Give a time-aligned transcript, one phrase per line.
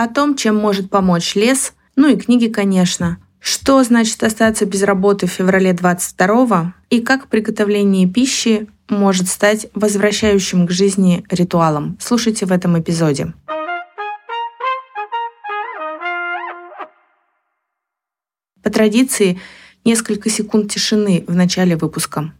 [0.00, 3.18] о том, чем может помочь лес, ну и книги, конечно.
[3.38, 10.66] Что значит остаться без работы в феврале 22 и как приготовление пищи может стать возвращающим
[10.66, 11.98] к жизни ритуалом.
[12.00, 13.34] Слушайте в этом эпизоде.
[18.62, 19.38] По традиции,
[19.84, 22.32] несколько секунд тишины в начале выпуска.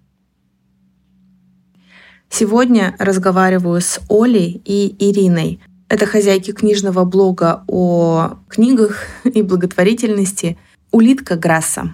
[2.30, 5.60] Сегодня разговариваю с Олей и Ириной.
[5.90, 10.56] Это хозяйки книжного блога о книгах и благотворительности
[10.92, 11.92] «Улитка Грасса».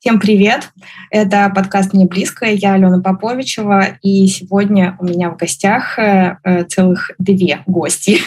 [0.00, 0.72] Всем привет!
[1.10, 2.46] Это подкаст «Мне близко».
[2.46, 8.18] Я Алена Поповичева, и сегодня у меня в гостях э, э, целых две гости.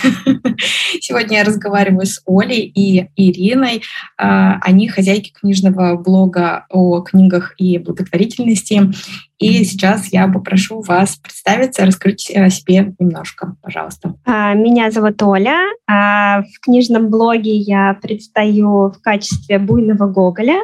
[1.02, 3.84] Сегодня я разговариваю с Олей и Ириной.
[4.18, 8.94] А, они хозяйки книжного блога о книгах и благотворительности.
[9.40, 14.16] И сейчас я попрошу вас представиться, раскрыть о себе немножко, пожалуйста.
[14.26, 15.60] А, меня зовут Оля.
[15.88, 20.58] А, в книжном блоге я предстаю в качестве буйного Гоголя.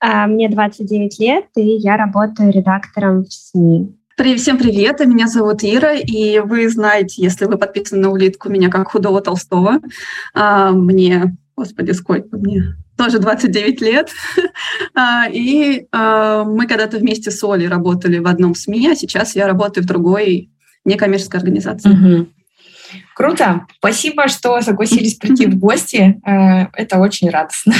[0.00, 3.94] А, мне 29 лет, и я работаю редактором в СМИ.
[4.36, 8.92] Всем привет, меня зовут Ира, и вы знаете, если вы подписаны на улитку, меня как
[8.92, 9.80] худого Толстого.
[10.34, 12.76] Мне, господи, сколько мне?
[12.96, 14.10] Тоже 29 лет.
[14.96, 19.46] А, и а, мы когда-то вместе с Олей работали в одном СМИ, а сейчас я
[19.48, 20.50] работаю в другой
[20.84, 21.90] некоммерческой организации.
[21.90, 22.28] Угу.
[23.14, 23.66] Круто.
[23.78, 26.20] Спасибо, что согласились прийти в гости.
[26.24, 27.74] Э, это очень радостно.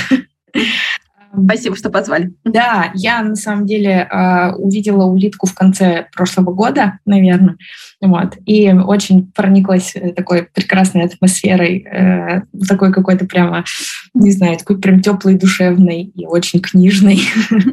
[1.45, 2.33] Спасибо, что позвали.
[2.45, 7.57] Да, я на самом деле э, увидела улитку в конце прошлого года, наверное,
[8.01, 13.65] вот, и очень прониклась э, такой прекрасной атмосферой, э, такой какой-то прямо,
[14.12, 17.21] не знаю, такой прям теплой, душевной и очень книжной.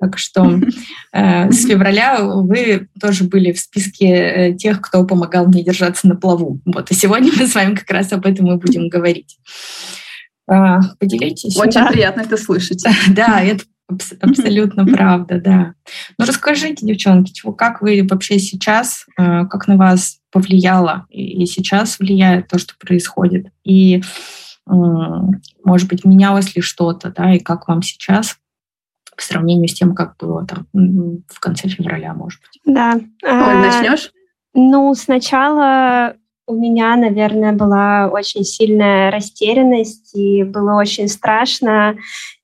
[0.00, 0.60] Так что
[1.12, 6.60] э, с февраля вы тоже были в списке тех, кто помогал мне держаться на плаву.
[6.66, 9.38] Вот, и сегодня мы с вами как раз об этом и будем говорить.
[10.46, 11.56] А, поделитесь.
[11.56, 11.90] Очень да.
[11.90, 12.84] приятно это слышать.
[13.08, 13.64] Да, это
[14.20, 15.74] абсолютно правда, да.
[16.18, 21.98] Ну расскажите, девчонки, чего, как вы вообще сейчас, э, как на вас повлияло и сейчас
[21.98, 24.02] влияет то, что происходит, и
[24.66, 28.38] может быть менялось ли что-то, да, и как вам сейчас
[29.14, 32.60] по сравнению с тем, как было там в конце февраля, может быть.
[32.74, 32.94] Да.
[32.94, 34.10] Оль, а, начнешь?
[34.54, 41.96] Ну, сначала у меня, наверное, была очень сильная растерянность, и было очень страшно.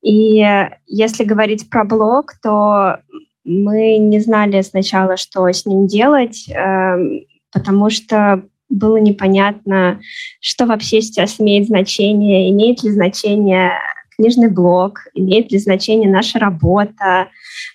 [0.03, 0.45] И
[0.87, 2.99] если говорить про блог, то
[3.45, 10.01] мы не знали сначала, что с ним делать, эм, потому что было непонятно,
[10.41, 13.73] что вообще сейчас имеет значение, имеет ли значение
[14.17, 17.29] книжный блог, имеет ли значение наша работа,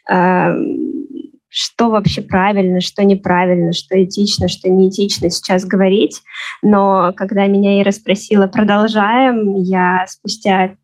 [0.09, 0.94] эм,
[1.57, 6.21] что вообще правильно, что неправильно, что этично, что неэтично сейчас говорить.
[6.61, 10.75] Но когда меня Ира спросила, продолжаем, я спустя,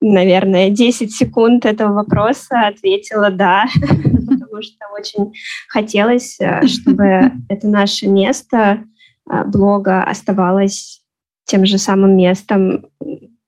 [0.00, 5.32] наверное, 10 секунд этого вопроса ответила «да», потому что очень
[5.68, 8.84] хотелось, э, чтобы это наше место
[9.28, 11.02] э, блога оставалось
[11.44, 12.86] тем же самым местом,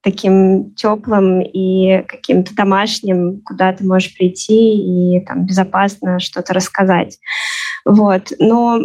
[0.06, 7.18] таким теплым и каким-то домашним, куда ты можешь прийти и там безопасно что-то рассказать.
[7.84, 8.30] Вот.
[8.38, 8.78] Но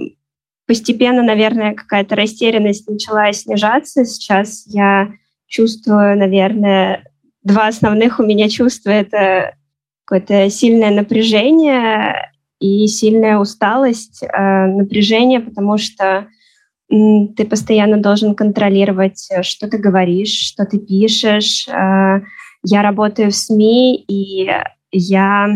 [0.65, 4.03] постепенно, наверное, какая-то растерянность начала снижаться.
[4.03, 5.09] Сейчас я
[5.45, 7.03] чувствую, наверное,
[7.43, 8.89] два основных у меня чувства.
[8.89, 9.53] Это
[10.05, 14.23] какое-то сильное напряжение и сильная усталость.
[14.23, 16.25] Э, напряжение, потому что
[16.91, 21.67] ты постоянно должен контролировать, э, что ты говоришь, что ты пишешь.
[21.67, 22.21] Э,
[22.63, 24.49] я работаю в СМИ, и
[24.91, 25.47] я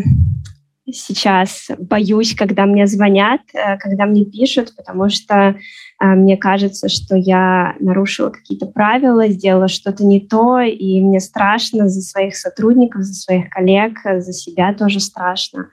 [0.90, 5.56] сейчас боюсь, когда мне звонят, э, когда мне пишут, потому что
[6.00, 12.02] мне кажется, что я нарушила какие-то правила, сделала что-то не то, и мне страшно за
[12.02, 15.70] своих сотрудников, за своих коллег, за себя тоже страшно.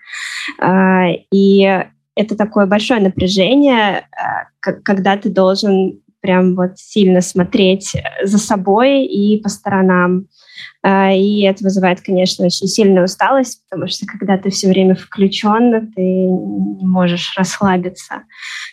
[1.32, 1.84] И
[2.14, 9.40] это такое большое напряжение, э, когда ты должен прям вот сильно смотреть за собой и
[9.42, 10.28] по сторонам.
[10.84, 15.92] Э, и это вызывает, конечно, очень сильную усталость, потому что когда ты все время включен,
[15.94, 18.22] ты не можешь расслабиться.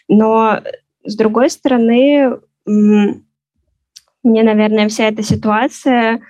[0.07, 0.61] Но
[1.03, 6.21] с другой стороны, мне, наверное, вся эта ситуация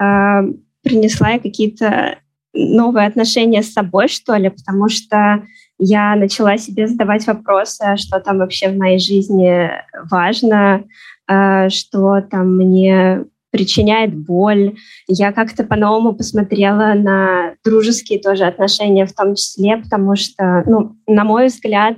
[0.00, 0.40] э,
[0.82, 2.18] принесла какие-то
[2.52, 5.42] новые отношения с собой, что ли, потому что
[5.78, 9.70] я начала себе задавать вопросы, а что там вообще в моей жизни
[10.10, 10.84] важно,
[11.26, 14.76] а, что там мне причиняет боль.
[15.06, 21.24] Я как-то по-новому посмотрела на дружеские тоже отношения в том числе, потому что, ну, на
[21.24, 21.96] мой взгляд,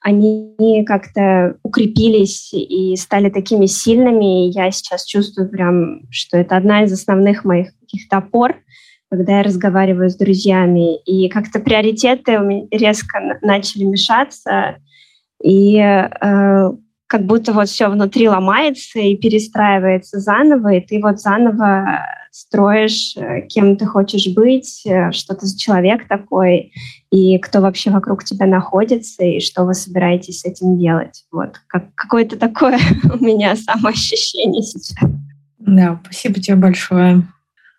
[0.00, 4.46] они как-то укрепились и стали такими сильными.
[4.46, 8.54] И я сейчас чувствую прям, что это одна из основных моих каких-то опор,
[9.10, 10.98] когда я разговариваю с друзьями.
[11.04, 14.76] И как-то приоритеты у меня резко начали мешаться.
[15.42, 16.70] И э,
[17.06, 22.00] как будто вот все внутри ломается и перестраивается заново, и ты вот заново
[22.32, 26.72] строишь, э, кем ты хочешь быть, э, что ты за человек такой,
[27.10, 31.24] и кто вообще вокруг тебя находится, и что вы собираетесь с этим делать.
[31.30, 32.78] Вот как, какое-то такое
[33.20, 34.96] у меня самоощущение сейчас.
[35.58, 37.22] Да, спасибо тебе большое.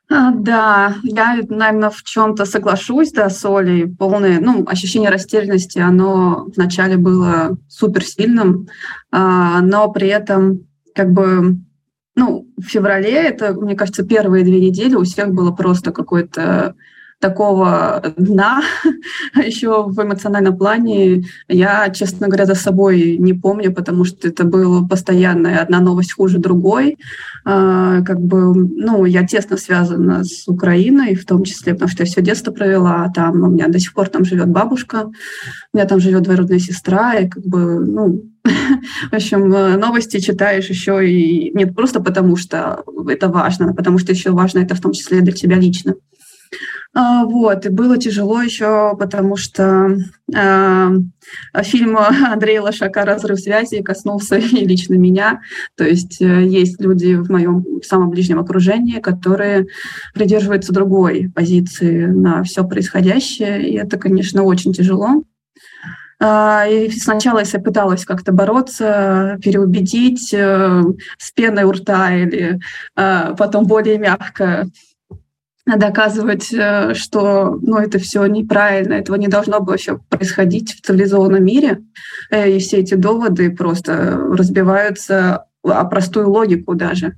[0.10, 3.88] А, да, я, наверное, в чем-то соглашусь, да, с Олей.
[3.88, 8.68] Полное, ну, ощущение растерянности, оно вначале было суперсильным,
[9.12, 11.58] а, но при этом как бы
[12.18, 16.74] ну, в феврале, это, мне кажется, первые две недели у всех было просто какое-то
[17.20, 18.62] такого дна
[19.36, 24.86] еще в эмоциональном плане я, честно говоря, за собой не помню, потому что это было
[24.86, 26.98] постоянно одна новость хуже другой.
[27.46, 32.08] А, как бы, ну, я тесно связана с Украиной, в том числе, потому что я
[32.08, 35.06] все детство провела там, у меня до сих пор там живет бабушка,
[35.74, 38.24] у меня там живет двоюродная сестра, и как бы, ну,
[39.12, 44.32] в общем, новости читаешь еще и нет просто потому, что это важно, потому что еще
[44.32, 45.96] важно это в том числе для тебя лично.
[46.94, 49.98] А, вот, и было тяжело еще, потому что
[50.34, 50.90] э,
[51.62, 51.98] фильм
[52.32, 55.42] Андрея Лошака «Разрыв связи» коснулся и лично меня.
[55.76, 59.68] То есть э, есть люди в моем самом ближнем окружении, которые
[60.14, 65.24] придерживаются другой позиции на все происходящее, и это, конечно, очень тяжело.
[66.20, 70.82] Э, и сначала я пыталась как-то бороться, переубедить э,
[71.20, 72.60] с пеной у рта или
[72.96, 74.68] потом более мягко
[75.76, 81.44] доказывать, э, что ну, это все неправильно, этого не должно было вообще происходить в цивилизованном
[81.44, 81.80] мире.
[82.32, 87.16] Э, и все эти доводы просто разбиваются о простую логику даже.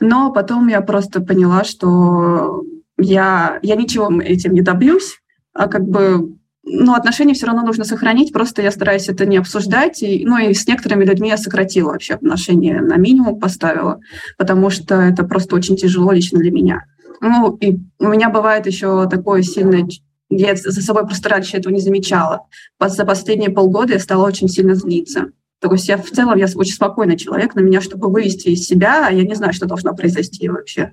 [0.00, 2.62] Но потом я просто поняла, что
[2.98, 5.20] я, я ничего этим не добьюсь,
[5.54, 6.36] а как бы
[6.68, 10.02] но отношения все равно нужно сохранить, просто я стараюсь это не обсуждать.
[10.02, 14.00] И, ну и с некоторыми людьми я сократила вообще отношения, на минимум поставила,
[14.36, 16.82] потому что это просто очень тяжело лично для меня.
[17.20, 19.86] Ну, и у меня бывает еще такое сильное
[20.28, 22.46] я за собой просто раньше этого не замечала.
[22.80, 25.26] За последние полгода я стала очень сильно злиться.
[25.60, 29.08] То есть я в целом, я очень спокойный человек, на меня, чтобы вывести из себя,
[29.08, 30.92] я не знаю, что должно произойти вообще.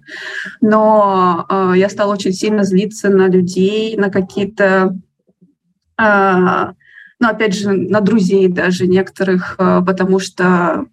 [0.61, 4.97] Но э, я стала очень сильно злиться на людей, на какие-то,
[5.99, 6.73] э,
[7.19, 10.85] ну, опять же, на друзей даже некоторых, э, потому что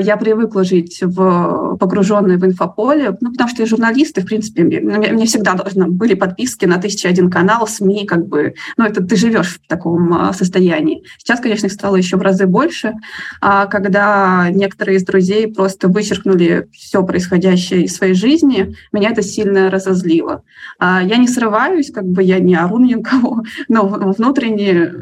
[0.00, 4.62] я привыкла жить в погруженной в инфополе, ну, потому что я журналист, и, в принципе,
[4.62, 9.02] мне, мне всегда должны были подписки на тысяча один канал, СМИ, как бы, ну, это
[9.02, 11.02] ты живешь в таком а, состоянии.
[11.18, 12.94] Сейчас, конечно, их стало еще в разы больше,
[13.40, 19.70] а когда некоторые из друзей просто вычеркнули все происходящее из своей жизни, меня это сильно
[19.70, 20.42] разозлило.
[20.78, 24.92] А я не срываюсь, как бы я не ору на кого, но внутренне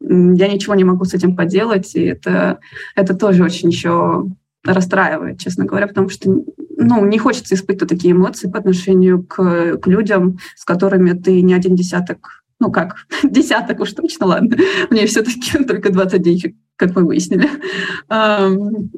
[0.00, 2.58] я ничего не могу с этим поделать, и это,
[2.96, 4.26] это тоже очень еще
[4.64, 6.30] расстраивает, честно говоря, потому что
[6.76, 11.54] ну, не хочется испытывать такие эмоции по отношению к, к людям, с которыми ты не
[11.54, 14.56] один десяток, ну как, десяток уж точно, ладно,
[14.90, 17.48] мне все-таки только 29, как мы выяснили,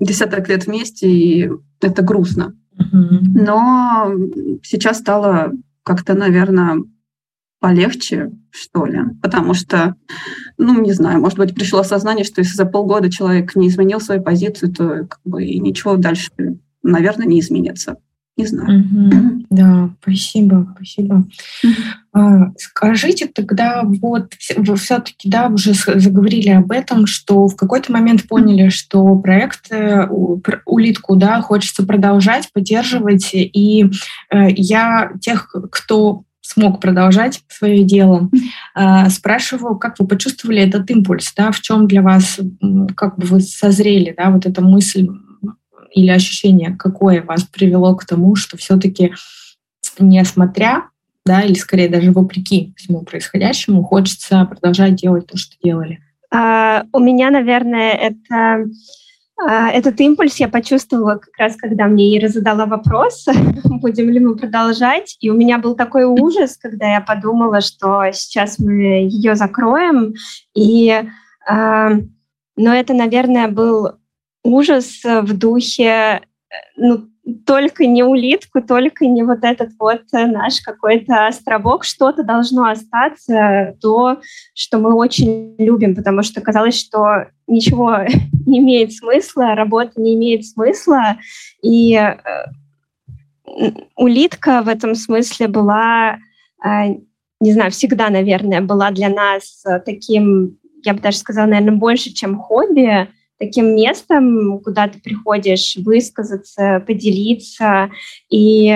[0.01, 1.51] десяток лет вместе, и
[1.81, 2.55] это грустно.
[2.93, 4.13] Но
[4.63, 6.83] сейчас стало как-то, наверное,
[7.63, 8.99] полегче, что ли.
[9.23, 9.95] Потому что,
[10.59, 14.21] ну, не знаю, может быть, пришло осознание, что если за полгода человек не изменил свою
[14.21, 16.31] позицию, то как бы и ничего дальше,
[16.83, 17.99] наверное, не изменится.
[18.37, 18.81] Не знаю.
[18.81, 19.47] Угу.
[19.51, 21.25] Да, спасибо, спасибо.
[22.13, 28.27] А, скажите тогда, вот вы все-таки, да, уже заговорили об этом, что в какой-то момент
[28.27, 30.09] поняли, что проект э,
[30.65, 33.91] улитку, да, хочется продолжать, поддерживать, и
[34.31, 38.31] э, я тех, кто смог продолжать свое дело.
[38.75, 42.39] А, спрашиваю, как вы почувствовали этот импульс, да, в чем для вас,
[42.97, 45.09] как бы вы созрели, да, вот эта мысль
[45.95, 49.13] или ощущение, какое вас привело к тому, что все-таки
[49.99, 50.85] несмотря,
[51.25, 56.01] да, или скорее даже вопреки всему происходящему, хочется продолжать делать то, что делали?
[56.35, 58.59] Uh, у меня, наверное, это а,
[59.49, 63.27] этот импульс я почувствовала как раз, когда мне Ира задала вопрос,
[63.65, 65.17] будем ли мы продолжать.
[65.21, 70.15] И у меня был такой ужас, когда я подумала, что сейчас мы ее закроем.
[70.55, 71.91] И, э,
[72.57, 73.93] но это, наверное, был
[74.45, 76.23] ужас в духе,
[76.77, 77.09] ну,
[77.47, 84.21] только не улитку, только не вот этот вот наш какой-то островок, что-то должно остаться, то,
[84.55, 87.99] что мы очень любим, потому что казалось, что ничего
[88.47, 91.17] не имеет смысла, работа не имеет смысла,
[91.63, 92.13] и э,
[93.97, 96.19] улитка в этом смысле была,
[96.65, 96.95] э,
[97.41, 102.37] не знаю, всегда, наверное, была для нас таким, я бы даже сказала, наверное, больше, чем
[102.37, 103.09] хобби,
[103.43, 107.91] таким местом, куда ты приходишь высказаться, поделиться.
[108.31, 108.73] И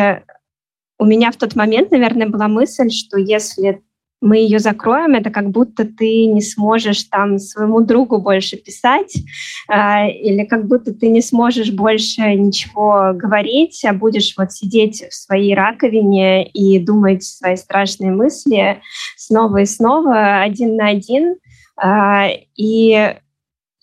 [0.99, 3.80] у меня в тот момент, наверное, была мысль, что если
[4.20, 9.14] мы ее закроем, это как будто ты не сможешь там своему другу больше писать,
[9.70, 15.14] э, или как будто ты не сможешь больше ничего говорить, а будешь вот сидеть в
[15.14, 18.80] своей раковине и думать свои страшные мысли
[19.16, 21.37] снова и снова, один на один.
[21.80, 23.14] Э, и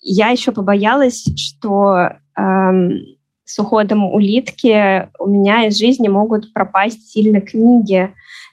[0.04, 3.00] я еще побоялась, что эм,
[3.44, 8.12] с уходом улитки у меня из жизни могут пропасть сильно книги.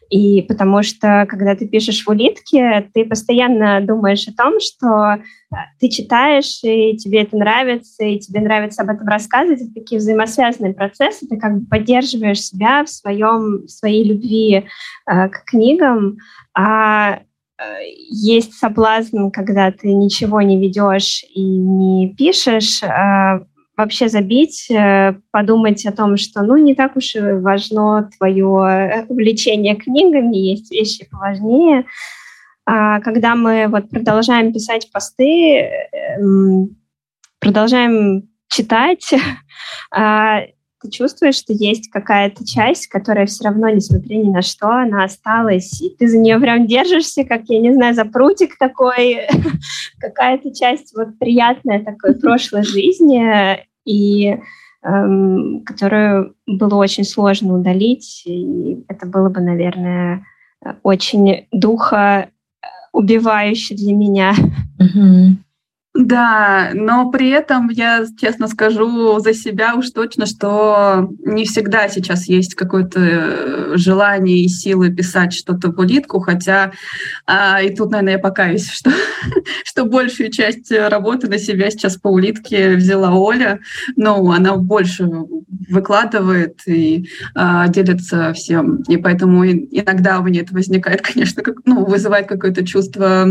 [0.10, 5.56] И потому что, когда ты пишешь в улитке, ты постоянно думаешь о том, что э,
[5.80, 9.62] ты читаешь, и тебе это нравится, и тебе нравится об этом рассказывать.
[9.62, 11.26] Это такие взаимосвязанные процессы.
[11.28, 14.66] Ты как бы поддерживаешь себя в, своем, в своей любви
[15.08, 16.18] э, к книгам.
[16.54, 17.22] А
[18.10, 23.42] есть соблазн, когда ты ничего не ведешь и не пишешь, а
[23.78, 29.76] вообще забить, э, подумать о том, что ну не так уж и важно твое увлечение
[29.76, 31.86] книгами, есть вещи поважнее.
[32.66, 35.70] А когда мы вот продолжаем писать посты,
[37.40, 39.14] продолжаем читать,
[40.82, 45.82] ты чувствуешь, что есть какая-то часть, которая все равно, несмотря ни на что, она осталась,
[45.82, 49.20] и ты за нее прям держишься, как, я не знаю, за прутик такой,
[50.00, 54.38] какая-то часть вот приятная такой прошлой жизни, и
[54.84, 60.26] эм, которую было очень сложно удалить, и это было бы, наверное,
[60.84, 62.30] очень духа
[62.92, 64.34] убивающе для меня.
[64.80, 65.36] Mm-hmm.
[65.94, 72.30] Да, но при этом я честно скажу за себя уж точно, что не всегда сейчас
[72.30, 76.72] есть какое-то э, желание и силы писать что-то в улитку, хотя
[77.26, 78.90] а, и тут, наверное, я покаюсь, что,
[79.66, 83.60] что большую часть работы на себя сейчас по улитке взяла Оля,
[83.98, 85.10] но она больше
[85.68, 91.84] выкладывает и а, делится всем, и поэтому иногда у меня это возникает, конечно, как, ну,
[91.84, 93.28] вызывает какое-то чувство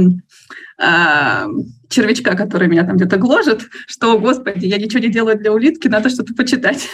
[0.83, 1.47] а,
[1.91, 6.09] червячка, который меня там где-то гложет, что, господи, я ничего не делаю для улитки, надо
[6.09, 6.89] что-то почитать.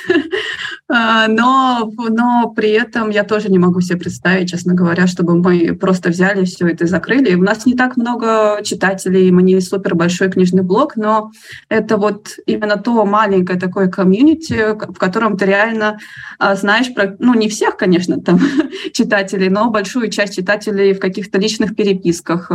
[0.88, 5.74] А, но, но при этом я тоже не могу себе представить, честно говоря, чтобы мы
[5.74, 7.34] просто взяли все это и закрыли.
[7.34, 11.30] У нас не так много читателей, мы не супер большой книжный блог, но
[11.68, 15.98] это вот именно то маленькое такое комьюнити, в котором ты реально
[16.38, 18.40] а, знаешь про, ну, не всех, конечно, там
[18.94, 22.50] читателей, но большую часть читателей в каких-то личных переписках.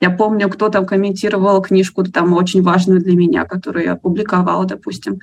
[0.00, 5.20] Я помню, кто там комментировал книжку там очень важную для меня, которую я опубликовала, допустим,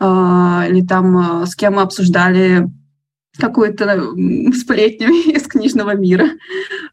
[0.00, 2.66] а, или там а, с кем мы обсуждали
[3.36, 4.14] какую-то
[4.56, 6.30] сплетню из книжного мира.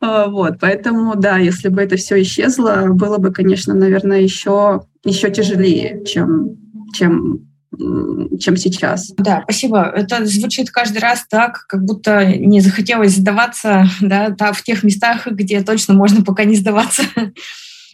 [0.02, 5.32] А, вот, поэтому, да, если бы это все исчезло, было бы, конечно, наверное, еще, еще
[5.32, 6.58] тяжелее, чем,
[6.94, 7.46] чем
[8.40, 9.12] чем сейчас.
[9.18, 9.92] Да, спасибо.
[9.94, 15.62] Это звучит каждый раз так, как будто не захотелось сдаваться да, в тех местах, где
[15.62, 17.04] точно можно пока не сдаваться.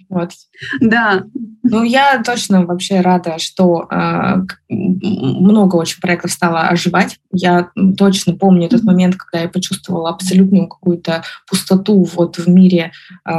[0.09, 0.33] Вот.
[0.79, 1.23] Да.
[1.63, 4.37] Ну, я точно вообще рада, что э,
[4.69, 7.19] много очень проектов стало оживать.
[7.31, 12.91] Я точно помню этот момент, когда я почувствовала абсолютную какую-то пустоту вот в мире
[13.25, 13.31] э,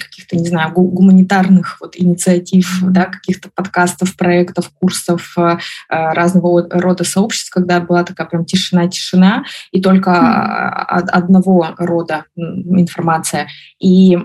[0.00, 5.58] каких-то, не знаю, гуманитарных вот инициатив, да, каких-то подкастов, проектов, курсов, э,
[5.88, 11.08] разного рода сообществ, когда была такая прям тишина-тишина, и только mm-hmm.
[11.10, 13.48] одного рода информация.
[13.78, 14.20] И э,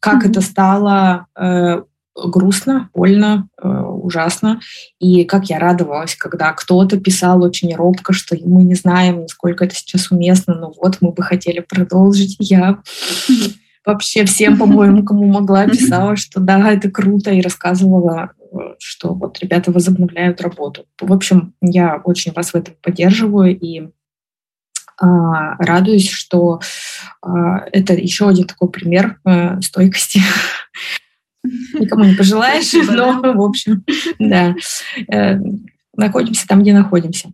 [0.00, 0.30] как mm-hmm.
[0.30, 1.75] это стало э,
[2.16, 4.60] грустно, больно, э, ужасно.
[4.98, 9.74] И как я радовалась, когда кто-то писал очень робко, что мы не знаем, насколько это
[9.74, 12.36] сейчас уместно, но вот мы бы хотели продолжить.
[12.38, 12.80] Я
[13.84, 19.38] вообще всем, по-моему, кому могла, писала, что да, это круто, и рассказывала, э, что вот
[19.40, 20.86] ребята возобновляют работу.
[21.00, 23.88] В общем, я очень вас в этом поддерживаю и
[24.98, 26.60] а, радуюсь, что
[27.20, 30.22] а, это еще один такой пример а, стойкости
[31.74, 33.84] никому не пожелаешь, но, в общем,
[34.18, 34.54] да,
[35.10, 35.38] э,
[35.96, 37.30] находимся там, где находимся.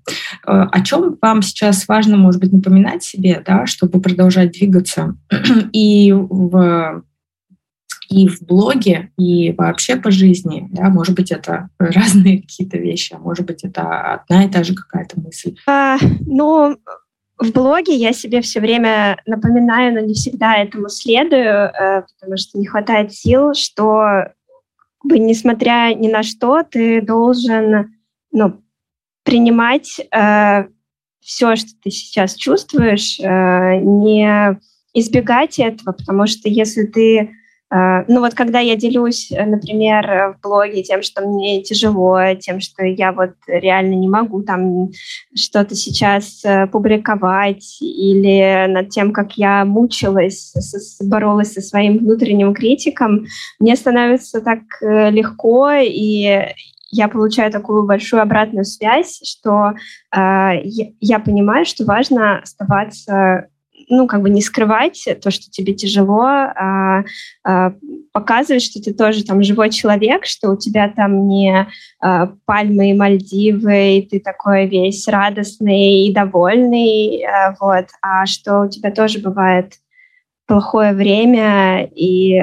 [0.47, 5.17] Э, о чем вам сейчас важно, может быть, напоминать себе, да, чтобы продолжать двигаться
[5.73, 7.03] и в
[8.09, 10.69] и в блоге, и вообще по жизни.
[10.71, 10.91] Да?
[10.91, 15.19] Может быть, это разные какие-то вещи, а может быть, это одна и та же какая-то
[15.19, 15.57] мысль.
[15.67, 16.77] А, ну,
[17.43, 22.59] в блоге я себе все время напоминаю, но не всегда этому следую, э, потому что
[22.59, 24.33] не хватает сил, что
[25.05, 27.95] несмотря ни на что, ты должен
[28.31, 28.63] ну,
[29.25, 30.65] принимать э,
[31.21, 34.59] все, что ты сейчас чувствуешь, э, не
[34.95, 37.31] избегать этого, потому что если ты
[38.09, 42.85] ну вот когда я делюсь, э, например, в блоге тем, что мне тяжело, тем, что
[42.85, 44.91] я вот реально не могу там
[45.35, 50.53] что-то сейчас э, публиковать, или над тем, как я мучилась,
[51.01, 53.25] боролась со своим внутренним критиком,
[53.59, 56.43] мне становится так э, легко, и
[56.91, 59.73] я получаю такую большую обратную связь, что
[60.15, 60.61] э,
[61.01, 63.49] я понимаю, что важно оставаться
[63.93, 67.05] ну, как бы не скрывать то, что тебе тяжело, а,
[67.45, 67.75] а
[68.13, 71.69] показывать, что ты тоже там живой человек, что у тебя там не
[72.01, 78.63] а, пальмы и Мальдивы, и ты такой весь радостный и довольный, а, вот, а что
[78.63, 79.75] у тебя тоже бывает
[80.47, 82.41] плохое время и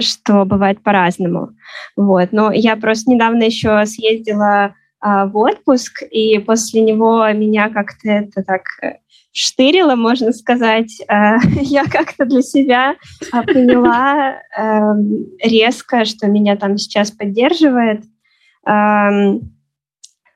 [0.00, 1.50] что бывает по-разному.
[1.94, 2.32] Вот.
[2.32, 8.42] Но я просто недавно еще съездила а, в отпуск, и после него меня как-то это
[8.42, 8.62] так
[9.32, 11.00] штырила, можно сказать.
[11.08, 12.94] Э, я как-то для себя
[13.32, 18.04] э, поняла эм, резко, что меня там сейчас поддерживает.
[18.66, 19.54] Эм,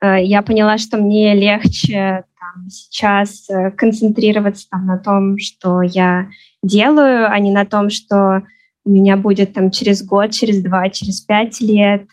[0.01, 6.27] э, я поняла, что мне легче там, сейчас концентрироваться там, на том, что я
[6.63, 8.43] делаю, а не на том, что
[8.83, 12.07] у меня будет там через год, через два, через пять лет,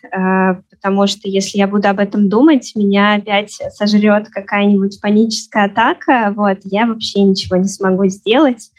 [0.85, 6.59] потому что если я буду об этом думать, меня опять сожрет какая-нибудь паническая атака, вот,
[6.63, 8.69] я вообще ничего не смогу сделать.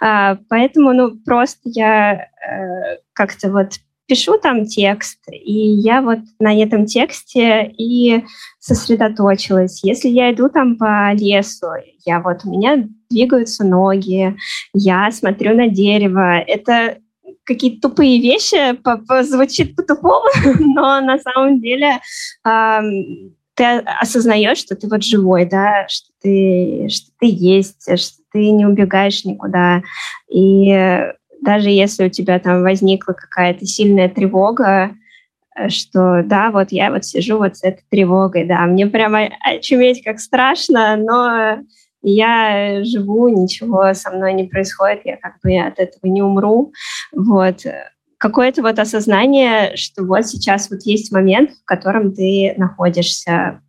[0.00, 3.74] А, поэтому, ну, просто я э, как-то вот
[4.06, 8.24] пишу там текст, и я вот на этом тексте и
[8.58, 9.84] сосредоточилась.
[9.84, 11.66] Если я иду там по лесу,
[12.06, 14.34] я вот у меня двигаются ноги,
[14.72, 16.96] я смотрю на дерево, это
[17.44, 18.76] какие-то тупые вещи,
[19.24, 20.28] звучит по-тупому,
[20.60, 22.00] но на самом деле
[23.60, 23.64] ты
[24.00, 29.24] осознаешь, что ты вот живой, да, что ты, что ты есть, что ты не убегаешь
[29.24, 29.82] никуда.
[30.30, 31.02] И
[31.42, 34.92] даже если у тебя там возникла какая-то сильная тревога,
[35.56, 40.02] э, что да, вот я вот сижу вот с этой тревогой, да, мне прямо очуметь
[40.04, 41.58] как страшно, но
[42.02, 46.72] я живу, ничего со мной не происходит, я как бы от этого не умру.
[47.12, 47.64] Вот.
[48.18, 53.60] Какое-то вот осознание, что вот сейчас вот есть момент, в котором ты находишься,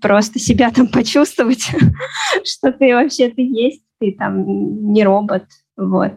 [0.00, 1.70] просто себя там почувствовать,
[2.44, 5.44] что ты вообще ты есть, ты там не робот,
[5.76, 6.12] вот.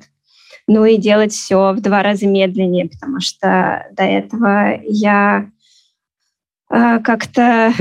[0.67, 5.49] Ну и делать все в два раза медленнее, потому что до этого я
[6.71, 7.71] э, как-то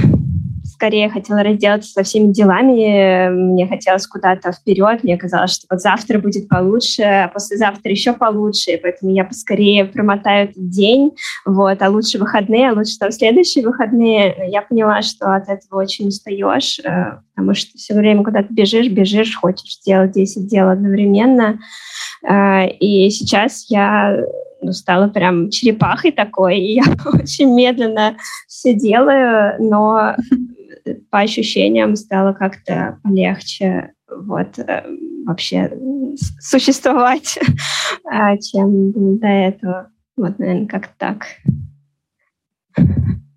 [0.85, 6.19] скорее хотела разделаться со всеми делами, мне хотелось куда-то вперед, мне казалось, что вот завтра
[6.19, 11.13] будет получше, а послезавтра еще получше, поэтому я поскорее промотаю этот день,
[11.47, 14.35] вот, а лучше выходные, а лучше там следующие выходные.
[14.49, 19.37] Я поняла, что от этого очень устаешь, э, потому что все время куда-то бежишь, бежишь,
[19.37, 21.61] хочешь сделать 10 дел одновременно,
[22.29, 24.19] э, и сейчас я
[24.65, 28.17] ну, стала прям черепахой такой, и я очень медленно
[28.49, 30.15] все делаю, но
[31.11, 34.85] по ощущениям стало как-то легче вот э,
[35.25, 35.73] вообще
[36.41, 37.39] существовать,
[38.05, 39.91] а, чем до этого.
[40.17, 41.27] Вот, наверное, как так.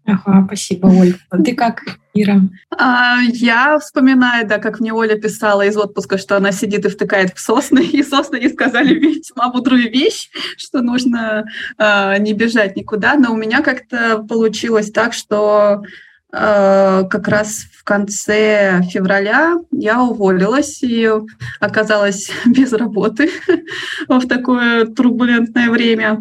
[0.05, 1.15] Ага, спасибо, Оль.
[1.29, 1.81] А ты как,
[2.13, 2.39] Ира?
[2.77, 7.33] А, я вспоминаю, да, как мне Оля писала из отпуска, что она сидит и втыкает
[7.33, 11.45] в сосны, и сосны ей сказали весьма мудрую вещь, что нужно
[11.77, 13.15] а, не бежать никуда.
[13.15, 15.83] Но у меня как-то получилось так, что
[16.31, 21.09] как раз в конце февраля я уволилась и
[21.59, 23.29] оказалась без работы
[24.07, 26.19] в такое турбулентное время.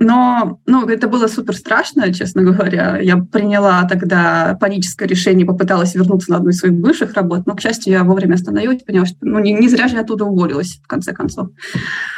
[0.00, 2.98] Но ну, это было супер страшно, честно говоря.
[2.98, 7.60] Я приняла тогда паническое решение, попыталась вернуться на одну из своих бывших работ, но, к
[7.60, 10.86] счастью, я вовремя остановилась, поняла, что ну, не, не зря же я оттуда уволилась, в
[10.86, 11.48] конце концов.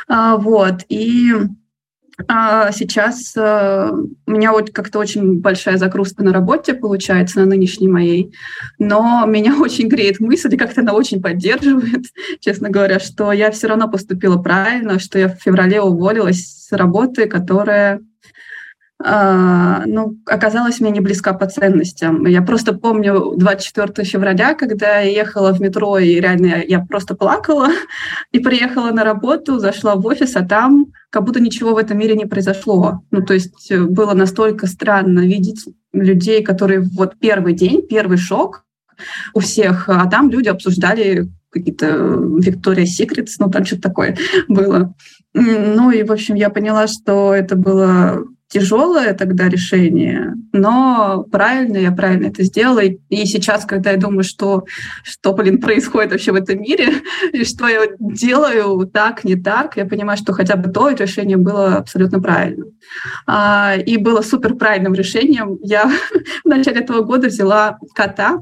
[0.09, 0.85] А, вот.
[0.91, 1.33] И
[2.29, 3.91] а сейчас э,
[4.27, 8.35] у меня вот как-то очень большая загрузка на работе получается, на нынешней моей,
[8.79, 12.07] но меня очень греет мысль, и как-то она очень поддерживает,
[12.41, 17.27] честно говоря, что я все равно поступила правильно, что я в феврале уволилась с работы,
[17.27, 18.01] которая
[19.03, 22.27] ну, оказалась мне не близка по ценностям.
[22.27, 27.69] Я просто помню 24 февраля, когда я ехала в метро, и реально я просто плакала,
[28.33, 32.15] и приехала на работу, зашла в офис, а там как будто ничего в этом мире
[32.15, 33.03] не произошло.
[33.11, 38.65] Ну, то есть э, было настолько странно видеть людей, которые вот первый день, первый шок
[39.33, 44.17] у всех, а там люди обсуждали какие-то Victoria's Secrets, ну, там что-то такое
[44.49, 44.95] было.
[45.33, 51.93] Ну, и, в общем, я поняла, что это было тяжелое тогда решение, но правильно, я
[51.93, 52.81] правильно это сделала.
[52.81, 54.65] И сейчас, когда я думаю, что,
[55.05, 56.95] что блин, происходит вообще в этом мире,
[57.33, 61.77] и что я делаю так, не так, я понимаю, что хотя бы то решение было
[61.77, 62.73] абсолютно правильным.
[63.27, 65.59] А, и было супер правильным решением.
[65.63, 65.87] Я
[66.45, 68.39] в начале этого года взяла кота,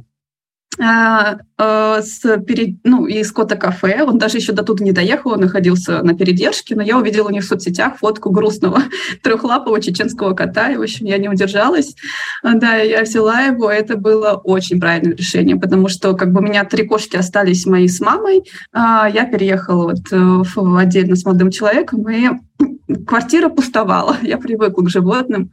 [0.81, 4.05] а, с перед, ну, из Кота кафе.
[4.05, 7.31] Он даже еще до туда не доехал, он находился на передержке, но я увидела у
[7.31, 8.83] них в соцсетях фотку грустного
[9.23, 11.97] трехлапого чеченского кота, и, в общем, я не удержалась.
[12.43, 16.45] А, да, я взяла его, это было очень правильное решение, потому что как бы у
[16.45, 18.45] меня три кошки остались мои с мамой,
[18.75, 20.43] я переехала вот э,
[20.79, 22.29] отдельно с молодым человеком, и
[23.07, 25.51] квартира пустовала, я привыкла к животным.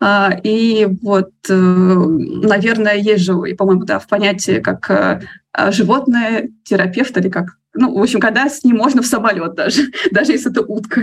[0.00, 5.20] А, и вот, э, наверное, есть же, по-моему, да, в понятии как э,
[5.70, 7.56] животное терапевт или как?
[7.72, 11.02] Ну, в общем, когда с ним можно в самолет даже, даже если это утка,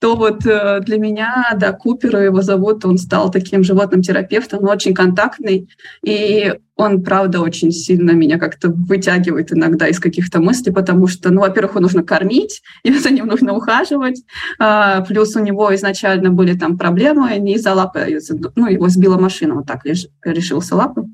[0.00, 4.70] то вот э, для меня, да, Купера его зовут, он стал таким животным терапевтом, он
[4.70, 5.68] очень контактный,
[6.02, 11.42] и он, правда, очень сильно меня как-то вытягивает иногда из каких-то мыслей, потому что, ну,
[11.42, 14.22] во-первых, его нужно кормить, и за ним нужно ухаживать,
[14.58, 18.18] а, плюс у него изначально были там проблемы, не из-за лапы,
[18.56, 21.04] ну, его сбила машина, вот так решился лапы.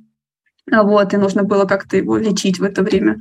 [0.70, 3.18] Вот, и нужно было как-то его лечить в это время.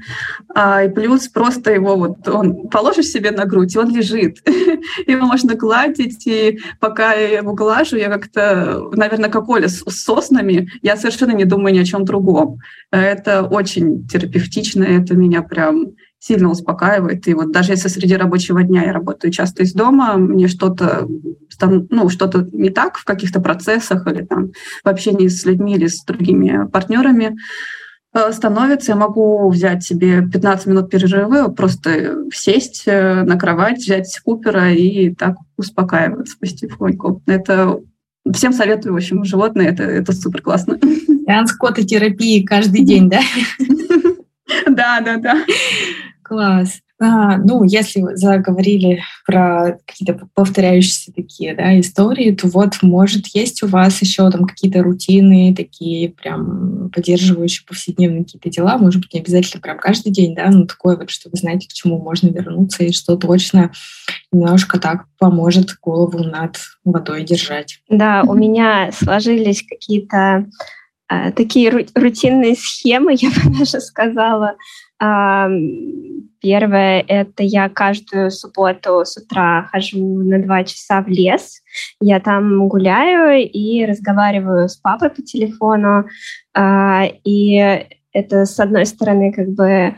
[0.55, 4.37] А, и плюс просто его вот, он положишь себе на грудь, и он лежит.
[5.07, 10.03] его можно гладить, и пока я его глажу, я как-то, наверное, как Оля с, с
[10.03, 12.59] соснами, я совершенно не думаю ни о чем другом.
[12.91, 15.87] Это очень терапевтично, это меня прям
[16.19, 17.27] сильно успокаивает.
[17.27, 21.05] И вот даже если среди рабочего дня я работаю часто из дома, мне что-то
[21.67, 24.51] ну, что-то не так в каких-то процессах или там
[24.83, 27.35] в общении с людьми или с другими партнерами,
[28.13, 34.19] э, становится, я могу взять себе 15 минут перерыва, просто сесть э, на кровать, взять
[34.23, 37.21] Купера и так успокаиваться потихоньку.
[37.25, 37.79] Это
[38.31, 40.79] всем советую, в общем, животные, это, это супер классно.
[41.25, 43.21] Сеанс кототерапии каждый день, да?
[44.67, 45.45] Да, да, да.
[46.21, 46.79] Класс.
[47.03, 53.67] А, ну, если заговорили про какие-то повторяющиеся такие да, истории, то вот, может, есть у
[53.67, 59.61] вас еще там какие-то рутины, такие прям поддерживающие повседневные какие-то дела, может быть, не обязательно
[59.61, 62.93] прям каждый день, да, но такое вот, что вы знаете, к чему можно вернуться и
[62.93, 63.71] что точно
[64.31, 67.81] немножко так поможет голову над водой держать.
[67.89, 70.47] Да, у меня сложились какие-то
[71.09, 74.55] э, такие рутинные схемы, я бы даже сказала,
[76.43, 81.61] Первое— это я каждую субботу с утра хожу на два часа в лес.
[82.01, 86.05] Я там гуляю и разговариваю с папой по телефону.
[86.53, 89.95] А, и это, с одной стороны, как бы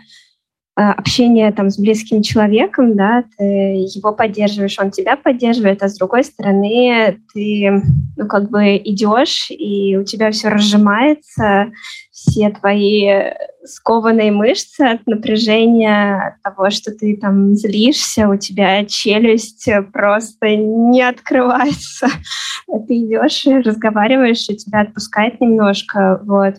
[0.76, 6.26] общение там с близким человеком, да, ты его поддерживаешь, он тебя поддерживает, а с другой
[6.26, 7.82] стороны ты,
[8.18, 11.72] ну, как бы идешь, и у тебя все разжимается,
[12.12, 13.32] все твои
[13.64, 21.02] скованные мышцы от напряжения, от того, что ты там злишься, у тебя челюсть просто не
[21.02, 22.08] открывается.
[22.88, 26.56] Ты идешь разговариваешь, и тебя отпускает немножко, вот.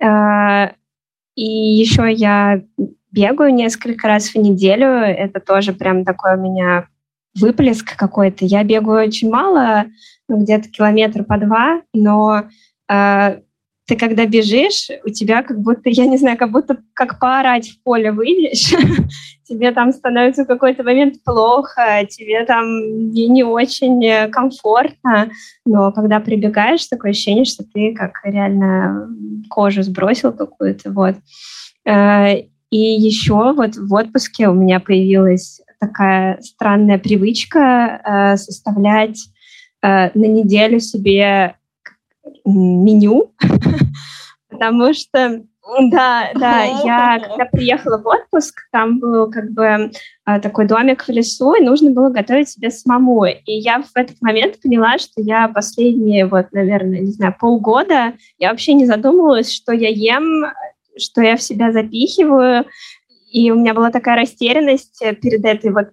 [0.00, 0.72] А,
[1.34, 2.62] и еще я
[3.10, 4.86] бегаю несколько раз в неделю.
[4.86, 6.86] Это тоже прям такой у меня
[7.38, 8.44] выплеск какой-то.
[8.44, 9.86] Я бегаю очень мало,
[10.28, 12.44] ну, где-то километр по два, но
[12.90, 13.38] э,
[13.88, 17.82] ты когда бежишь, у тебя как будто, я не знаю, как будто как поорать в
[17.82, 18.74] поле выйдешь,
[19.48, 25.30] тебе там становится в какой-то момент плохо, тебе там не, не очень комфортно,
[25.64, 29.08] но когда прибегаешь, такое ощущение, что ты как реально
[29.48, 31.14] кожу сбросил какую-то, вот.
[32.70, 39.18] И еще вот в отпуске у меня появилась такая странная привычка э, составлять
[39.82, 41.56] э, на неделю себе
[42.44, 43.32] меню,
[44.50, 45.42] потому что
[45.90, 49.90] да, да, я когда приехала в отпуск, там был как бы
[50.26, 53.26] э, такой домик в лесу, и нужно было готовить себе самому.
[53.26, 58.50] И я в этот момент поняла, что я последние, вот, наверное, не знаю, полгода, я
[58.50, 60.46] вообще не задумывалась, что я ем
[61.00, 62.66] что я в себя запихиваю.
[63.32, 65.88] И у меня была такая растерянность перед этой вот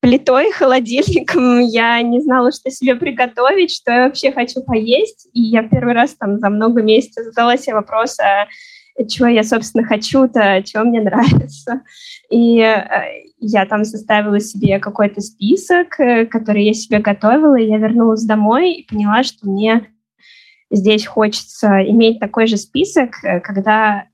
[0.00, 1.60] плитой, холодильником.
[1.60, 5.28] Я не знала, что себе приготовить, что я вообще хочу поесть.
[5.32, 8.46] И я первый раз там за много месяцев задала себе вопрос, а
[9.08, 11.82] чего я, собственно, хочу-то, чего мне нравится.
[12.30, 12.84] И э,
[13.38, 18.72] я там составила себе какой-то список, э, который я себе готовила, и я вернулась домой
[18.72, 19.86] и поняла, что мне
[20.70, 24.08] здесь хочется иметь такой же список, э, когда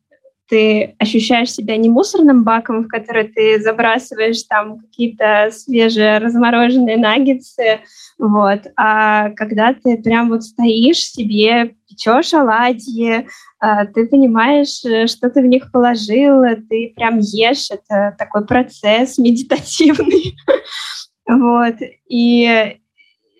[0.48, 7.80] ты ощущаешь себя не мусорным баком, в который ты забрасываешь там какие-то свежие размороженные наггетсы,
[8.18, 13.26] вот, а когда ты прям вот стоишь себе, печешь оладьи,
[13.60, 19.18] а, ты понимаешь, э, что ты в них положил, ты прям ешь, это такой процесс
[19.18, 20.34] медитативный,
[21.28, 21.76] вот,
[22.08, 22.78] и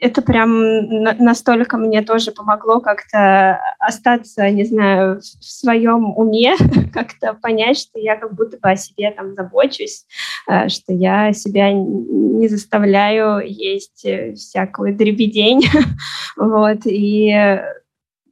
[0.01, 6.55] это прям настолько мне тоже помогло как-то остаться, не знаю, в своем уме,
[6.93, 10.05] как-то понять, что я как будто бы о себе там забочусь,
[10.49, 15.63] э, что я себя не заставляю есть э, всякую дребедень,
[16.37, 17.61] вот, и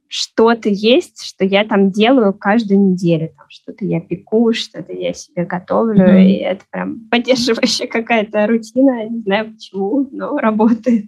[0.09, 3.29] что-то есть, что я там делаю каждую неделю.
[3.35, 6.25] Там что-то я пеку, что-то я себе готовлю, mm-hmm.
[6.25, 9.07] и это прям поддерживающая какая-то рутина.
[9.09, 11.05] Не знаю почему, но работает.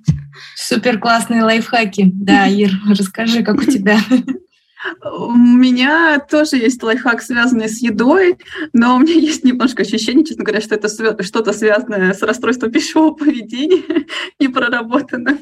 [0.55, 2.11] Супер классные лайфхаки.
[2.13, 3.97] Да, Ир, расскажи, как у тебя.
[5.03, 8.37] У меня тоже есть лайфхак, связанный с едой,
[8.73, 10.87] но у меня есть немножко ощущение, честно говоря, что это
[11.23, 13.83] что-то связанное с расстройством пищевого поведения
[14.39, 15.39] и проработанным.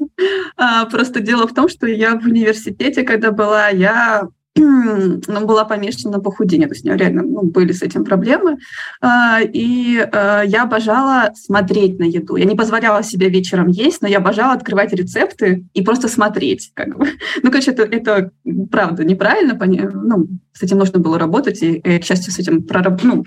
[0.56, 6.18] А, просто дело в том, что я в университете, когда была, я ну, была помешана
[6.18, 8.58] на похудение, то есть у нее реально ну, были с этим проблемы.
[9.02, 12.36] А, и а, я обожала смотреть на еду.
[12.36, 16.72] Я не позволяла себе вечером есть, но я обожала открывать рецепты и просто смотреть.
[16.74, 17.08] Как бы.
[17.44, 18.32] Ну, короче, это, это
[18.72, 19.58] правда неправильно,
[19.94, 23.02] ну, с этим нужно было работать, и, и к счастью, с этим прораб...
[23.04, 23.26] ну,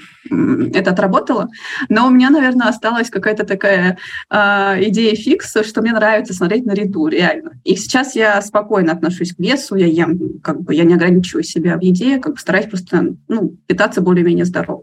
[0.75, 1.49] это отработало.
[1.88, 3.99] Но у меня, наверное, осталась какая-то такая
[4.31, 4.37] э,
[4.88, 7.53] идея фикса, что мне нравится смотреть на еду, реально.
[7.64, 11.77] И сейчас я спокойно отношусь к весу, я ем, как бы я не ограничиваю себя
[11.77, 14.83] в еде, как бы стараюсь просто ну, питаться более-менее здорово.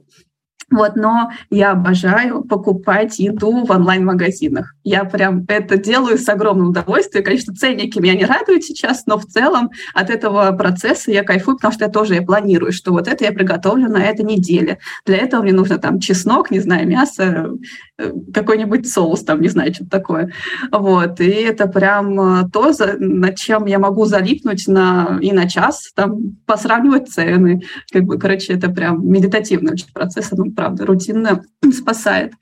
[0.69, 4.73] Вот, но я обожаю покупать еду в онлайн-магазинах.
[4.83, 7.23] Я прям это делаю с огромным удовольствием.
[7.23, 11.73] Конечно, ценники меня не радуют сейчас, но в целом от этого процесса я кайфую, потому
[11.73, 14.79] что я тоже я планирую, что вот это я приготовлю на этой неделе.
[15.05, 17.51] Для этого мне нужно там чеснок, не знаю, мясо,
[17.97, 20.33] э, какой-нибудь соус, там, не знаю, что-то такое.
[20.71, 25.93] Вот, и это прям э, то, над чем я могу залипнуть на, и на час,
[25.95, 27.61] там, посравнивать цены.
[27.89, 32.33] Как бы, короче, это прям медитативный процесс, правда, рутинно спасает.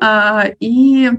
[0.00, 1.10] А, и,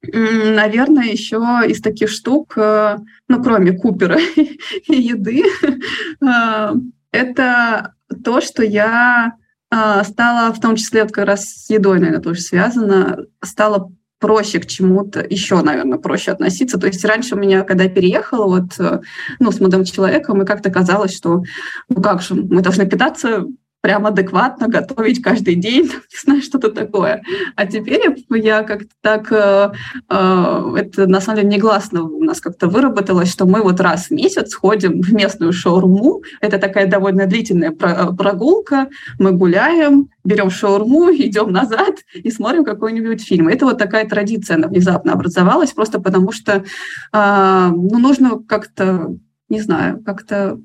[0.00, 2.98] наверное, еще из таких штук, э,
[3.28, 5.42] ну, кроме Купера и еды,
[6.24, 6.72] а,
[7.10, 9.32] это то, что я
[9.70, 14.66] а, стала, в том числе как раз с едой, наверное, тоже связано, стала проще к
[14.66, 16.78] чему-то, еще, наверное, проще относиться.
[16.78, 19.00] То есть раньше у меня, когда я переехала вот, э,
[19.40, 21.42] ну, с молодым человеком, и как-то казалось, что,
[21.88, 23.46] ну как же, мы должны питаться
[23.86, 27.22] прям адекватно готовить каждый день, не знаю, что-то такое.
[27.54, 29.70] А теперь я как-то так, э,
[30.10, 34.10] э, это на самом деле негласно у нас как-то выработалось, что мы вот раз в
[34.10, 38.88] месяц ходим в местную шаурму, это такая довольно длительная прогулка,
[39.20, 43.46] мы гуляем, берем шаурму, идем назад и смотрим какой-нибудь фильм.
[43.46, 46.64] Это вот такая традиция, она внезапно образовалась, просто потому что
[47.12, 49.14] э, ну, нужно как-то
[49.48, 50.58] не знаю, как-то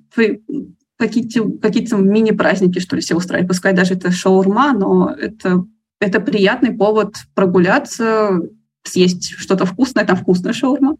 [1.01, 3.47] какие-то какие мини-праздники, что ли, себе устраивать.
[3.47, 5.65] Пускай даже это шаурма, но это,
[5.99, 8.39] это приятный повод прогуляться,
[8.83, 10.97] съесть что-то вкусное, там вкусная шаурма.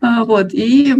[0.00, 0.94] А, вот, и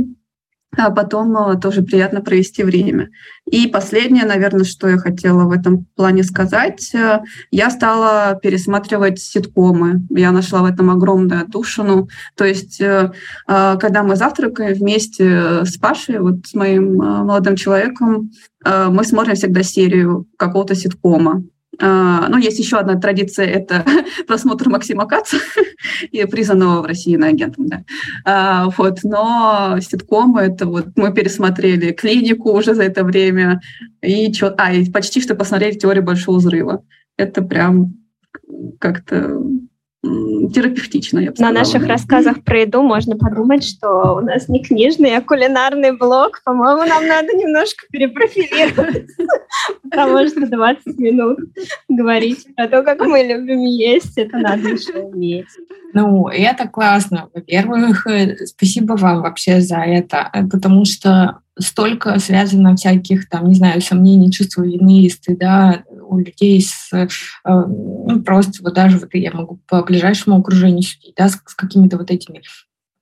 [0.76, 3.10] а потом э, тоже приятно провести время.
[3.50, 10.02] И последнее, наверное, что я хотела в этом плане сказать, э, я стала пересматривать ситкомы.
[10.10, 12.08] Я нашла в этом огромную отдушину.
[12.36, 13.12] То есть, э,
[13.46, 18.30] когда мы завтракаем вместе с Пашей, вот с моим молодым человеком,
[18.64, 21.44] мы смотрим всегда серию какого-то ситкома.
[21.80, 23.84] А, ну, есть еще одна традиция, это
[24.26, 25.38] просмотр Максима Каца,
[26.10, 27.84] и признанного в России на агентом, да.
[28.24, 33.60] А, вот, но ситкомы, это вот мы пересмотрели клинику уже за это время,
[34.02, 36.82] и, чё, а, и почти что посмотрели теорию большого взрыва.
[37.16, 37.94] Это прям
[38.78, 39.40] как-то
[40.52, 41.52] терапевтично, я бы сказала.
[41.52, 46.42] На наших рассказах про еду можно подумать, что у нас не книжный, а кулинарный блог.
[46.44, 49.08] По-моему, нам надо немножко перепрофилировать,
[49.82, 51.38] потому что 20 минут
[51.88, 55.46] говорить про то, как мы любим есть, это надо еще уметь.
[55.92, 57.28] Ну, это классно.
[57.32, 63.54] Во-первых, э, спасибо вам вообще за это, э, потому что столько связано всяких, там, не
[63.54, 67.08] знаю, сомнений, чувства вины, стыда у людей с э,
[67.44, 71.98] ну, просто вот даже вот я могу по ближайшему окружению судить, да, с, с какими-то
[71.98, 72.42] вот этими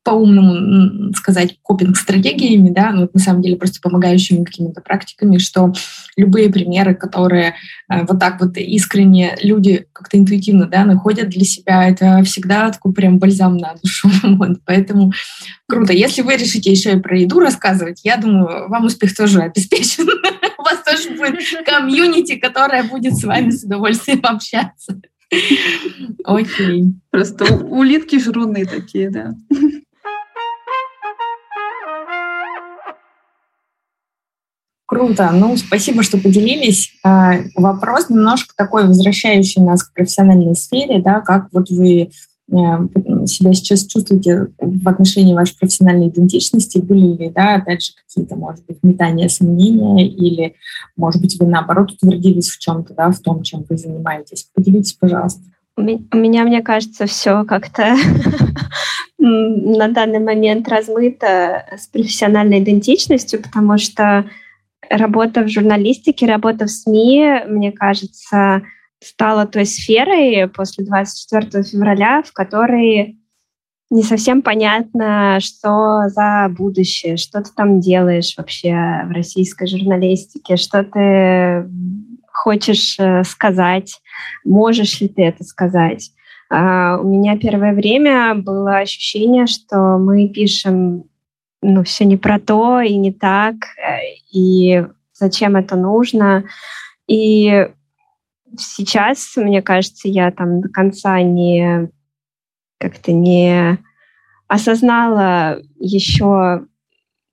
[0.05, 5.73] по-умному сказать, копинг-стратегиями, да, ну, на самом деле просто помогающими какими-то практиками, что
[6.17, 7.55] любые примеры, которые
[7.89, 12.93] э, вот так вот искренне люди как-то интуитивно, да, находят для себя, это всегда такой
[12.93, 14.11] прям бальзам на душу.
[14.43, 15.13] Вот, поэтому
[15.69, 15.93] круто.
[15.93, 20.09] Если вы решите еще и про еду рассказывать, я думаю, вам успех тоже обеспечен.
[20.59, 25.01] У вас тоже будет комьюнити, которая будет с вами с удовольствием общаться.
[26.25, 26.95] Окей.
[27.11, 29.35] Просто улитки жруны такие, да.
[34.93, 35.31] Круто.
[35.33, 36.93] Ну, спасибо, что поделились.
[37.03, 42.57] А, вопрос немножко такой, возвращающий нас к профессиональной сфере, да, как вот вы э,
[43.27, 46.77] себя сейчас чувствуете в отношении вашей профессиональной идентичности?
[46.77, 50.57] Были ли, да, опять же, какие-то, может быть, метания, сомнения, или,
[50.95, 54.47] может быть, вы, наоборот, утвердились в чем-то, да, в том, чем вы занимаетесь?
[54.55, 55.41] Поделитесь, пожалуйста.
[55.75, 57.97] У меня, мне кажется, все как-то
[59.19, 64.27] на данный момент размыто с профессиональной идентичностью, потому что
[64.93, 68.63] работа в журналистике, работа в СМИ, мне кажется,
[69.03, 73.19] стала той сферой после 24 февраля, в которой
[73.91, 78.73] не совсем понятно, что за будущее, что ты там делаешь вообще
[79.05, 81.69] в российской журналистике, что ты
[82.33, 84.01] хочешь э, сказать,
[84.45, 86.11] можешь ли ты это сказать.
[86.51, 91.05] Uh, у меня первое время было ощущение, что мы пишем
[91.63, 96.45] ну, все не про то и не так, э, и зачем это нужно.
[97.07, 97.69] И
[98.59, 101.91] сейчас, мне кажется, я там до конца не
[102.79, 103.79] как-то не
[104.49, 106.67] осознала еще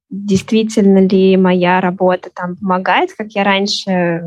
[0.10, 4.22] действительно ли моя работа там помогает, как я раньше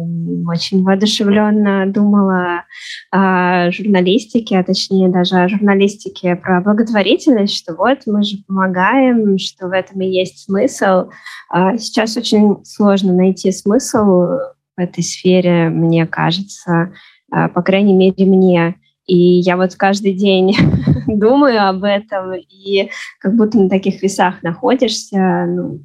[0.49, 2.65] очень воодушевленно думала
[3.11, 9.69] о журналистике, а точнее даже о журналистике про благотворительность, что вот мы же помогаем, что
[9.69, 11.11] в этом и есть смысл.
[11.51, 14.39] А сейчас очень сложно найти смысл
[14.77, 16.93] в этой сфере, мне кажется,
[17.31, 18.77] а, по крайней мере мне.
[19.07, 20.57] И я вот каждый день
[21.07, 25.81] думаю об этом, и как будто на таких весах находишься, ну,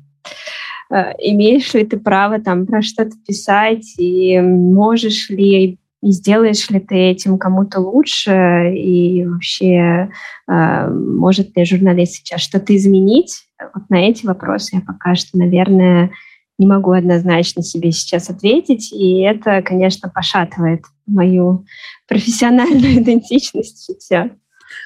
[0.91, 6.79] э, имеешь ли ты право там про что-то писать, и можешь ли и сделаешь ли
[6.79, 10.09] ты этим кому-то лучше, и вообще
[10.47, 13.47] э, может ли журналист сейчас что-то изменить?
[13.73, 16.11] Вот на эти вопросы я пока что, наверное,
[16.57, 21.65] не могу однозначно себе сейчас ответить, и это, конечно, пошатывает мою
[22.07, 24.31] профессиональную идентичность все.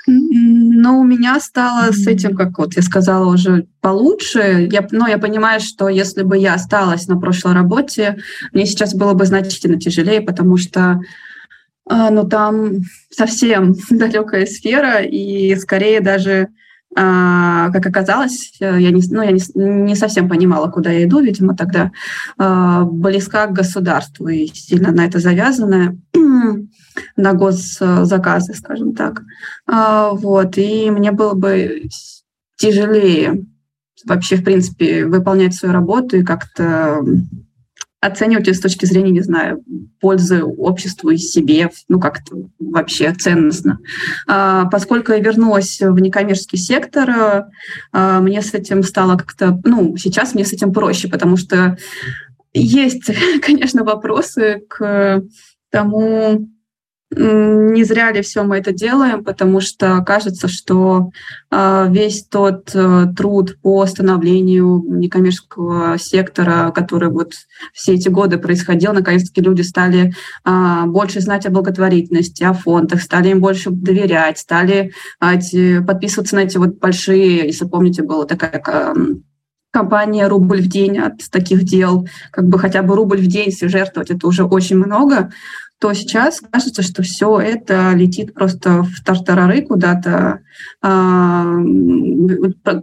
[0.07, 4.67] Но у меня стало с этим, как вот я сказала, уже получше.
[4.71, 8.17] Я, но я понимаю, что если бы я осталась на прошлой работе,
[8.53, 10.99] мне сейчас было бы значительно тяжелее, потому что
[11.89, 16.49] а, ну, там совсем далекая сфера, и скорее даже
[16.95, 21.55] а, как оказалось, я, не, ну, я не, не совсем понимала, куда я иду, видимо,
[21.55, 21.91] тогда
[22.37, 25.97] а, близка к государству и сильно на это завязанная,
[27.15, 29.21] на госзаказы, скажем так.
[29.67, 31.83] А, вот, и мне было бы
[32.57, 33.45] тяжелее
[34.05, 37.01] вообще, в принципе, выполнять свою работу и как-то
[38.01, 39.63] оценивать с точки зрения, не знаю,
[39.99, 43.79] пользы обществу и себе, ну как-то вообще ценностно.
[44.27, 47.45] А, поскольку я вернулась в некоммерческий сектор,
[47.91, 51.77] а, мне с этим стало как-то, ну, сейчас мне с этим проще, потому что
[52.53, 53.11] есть,
[53.45, 55.23] конечно, вопросы к
[55.69, 56.49] тому,
[57.13, 61.11] не зря ли все мы это делаем, потому что кажется, что
[61.51, 67.33] э, весь тот э, труд по становлению некоммерческого сектора, который вот
[67.73, 70.13] все эти годы происходил, наконец-таки люди стали
[70.45, 76.41] э, больше знать о благотворительности, о фондах, стали им больше доверять, стали э, подписываться на
[76.41, 78.63] эти вот большие, если помните, была такая
[79.71, 83.67] компания «Рубль в день» от таких дел, как бы хотя бы рубль в день, если
[83.67, 85.31] жертвовать, это уже очень много
[85.81, 90.41] то сейчас кажется, что все это летит просто в тартарары куда-то.
[90.81, 91.55] А,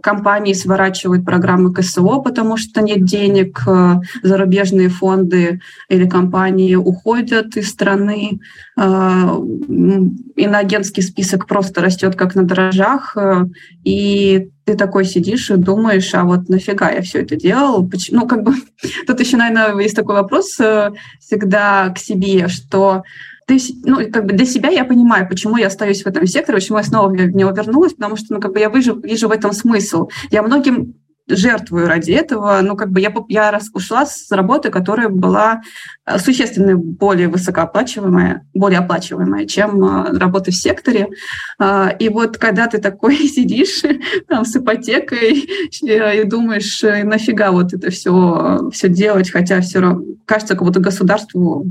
[0.01, 7.69] компании сворачивают программы КСО, потому что нет денег, а, зарубежные фонды или компании уходят из
[7.69, 8.39] страны,
[8.77, 9.37] а,
[10.35, 13.17] иноагентский список просто растет как на дрожжах,
[13.83, 17.89] и ты такой сидишь и думаешь, а вот нафига я все это делал?
[18.11, 18.53] Ну, как бы,
[19.07, 23.03] тут еще, наверное, есть такой вопрос э, всегда к себе, что
[23.49, 26.77] ты, ну, как бы для себя я понимаю, почему я остаюсь в этом секторе, почему
[26.77, 29.53] я снова в него вернулась, потому что, ну, как бы я вижу, вижу в этом
[29.53, 30.09] смысл.
[30.29, 30.93] Я многим
[31.27, 32.59] жертвую ради этого.
[32.61, 35.61] Ну, как бы я, я раз ушла с работы, которая была
[36.05, 41.07] э, существенно более высокооплачиваемая, более оплачиваемая, чем э, работа в секторе.
[41.59, 43.83] А, и вот когда ты такой сидишь
[44.27, 45.47] там с ипотекой
[45.81, 51.65] и думаешь, нафига вот это все, все делать, хотя все равно кажется, как будто государству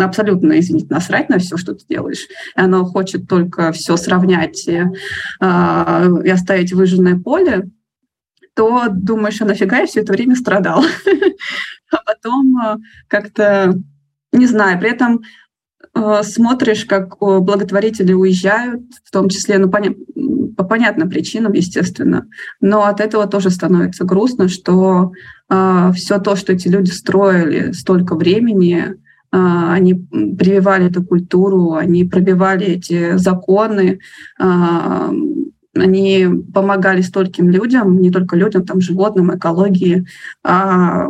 [0.00, 2.26] абсолютно, извините, насрать на все, что ты делаешь.
[2.56, 4.82] И оно хочет только все сравнять и,
[5.40, 7.70] э, и оставить выжженное поле,
[8.54, 10.84] то думаешь, а нафига я все это время страдал?
[11.92, 13.78] А потом э, как-то,
[14.32, 15.22] не знаю, при этом
[15.94, 22.26] э, смотришь, как благотворители уезжают, в том числе, ну, по понятным причинам, естественно,
[22.60, 25.12] но от этого тоже становится грустно, что
[25.50, 29.03] э, все то, что эти люди строили столько времени, а,
[29.36, 33.98] они прививали эту культуру, они пробивали эти законы,
[34.38, 35.10] а,
[35.74, 40.06] они помогали стольким людям, не только людям, там, животным, экологии.
[40.44, 41.08] А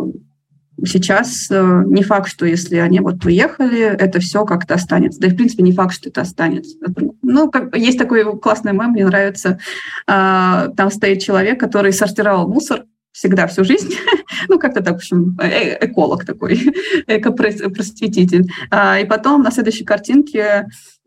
[0.84, 5.20] сейчас э, не факт, что если они вот уехали, это все как-то останется.
[5.20, 6.76] Да и, в принципе, не факт, что это останется.
[7.22, 9.58] Ну, как, есть такой классный мем, мне нравится.
[10.06, 13.94] А, там стоит человек, который сортировал мусор, всегда всю жизнь.
[14.48, 16.54] ну, как-то так, в общем, э эколог такой,
[17.06, 18.50] эко-просветитель.
[18.70, 20.66] А, и потом на следующей картинке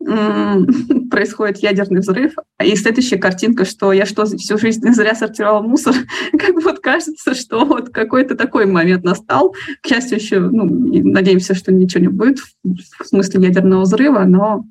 [1.10, 2.32] происходит ядерный взрыв,
[2.64, 5.94] и следующая картинка, что я что, всю жизнь зря сортировал мусор,
[6.32, 9.54] как бы вот кажется, что вот какой-то такой момент настал.
[9.82, 14.64] К счастью, еще, ну, надеемся, что ничего не будет в смысле ядерного взрыва, но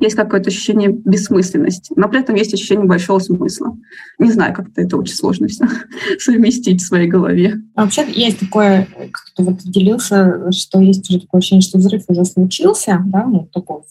[0.00, 3.76] есть какое-то ощущение бессмысленности, но при этом есть ощущение большого смысла.
[4.18, 5.66] Не знаю, как-то это очень сложно все
[6.18, 7.54] совместить в своей голове.
[7.74, 12.24] А вообще есть такое, кто-то вот делился, что есть уже такое ощущение, что взрыв уже
[12.24, 13.82] случился, да, ну, такой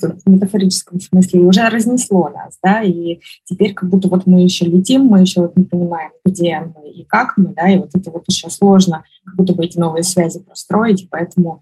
[0.00, 4.64] в метафорическом смысле, и уже разнесло нас, да, и теперь как будто вот мы еще
[4.64, 8.10] летим, мы еще вот не понимаем, где мы и как мы, да, и вот это
[8.10, 11.60] вот еще сложно, как будто бы эти новые связи простроить, поэтому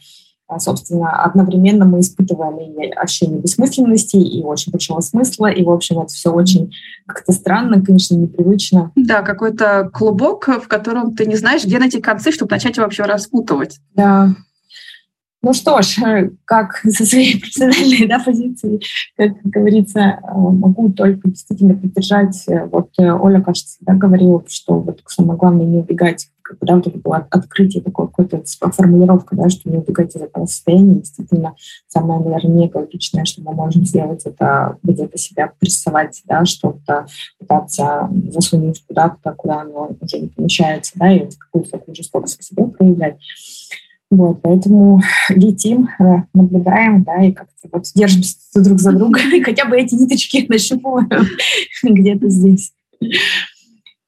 [0.58, 6.30] собственно, одновременно мы испытывали ощущение бессмысленности и очень большого смысла, и, в общем, это все
[6.30, 6.72] очень
[7.06, 8.92] как-то странно, конечно, непривычно.
[8.96, 13.04] Да, какой-то клубок, в котором ты не знаешь, где найти концы, чтобы начать его вообще
[13.04, 13.78] распутывать.
[13.94, 14.34] Да,
[15.42, 18.80] ну что ж, э, как со своей профессиональной да, позиции,
[19.16, 22.44] как говорится, э, могу только действительно поддержать.
[22.48, 26.98] Э, вот Оля, кажется, да, говорила, что вот самое главное не убегать, когда вот это
[26.98, 30.96] было открытие, такое какое-то формулировка, да, что не убегать из этого состояния.
[30.96, 31.54] Действительно,
[31.88, 37.06] самое, наверное, неэкологичное, что мы можем сделать, это где-то себя прессовать, да, что-то
[37.38, 42.66] пытаться засунуть куда-то, куда оно уже не помещается, да, и какую-то такую жестокость к себе
[42.66, 43.16] проявлять.
[44.10, 49.66] Вот, поэтому летим, э, наблюдаем, да, и как-то вот держимся друг за друга, и хотя
[49.66, 51.26] бы эти ниточки нащупываем
[51.84, 52.72] где-то здесь.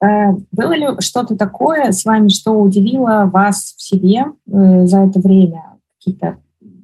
[0.02, 5.20] Э, было ли что-то такое с вами, что удивило вас в себе э, за это
[5.20, 5.62] время?
[5.98, 6.38] Какие-то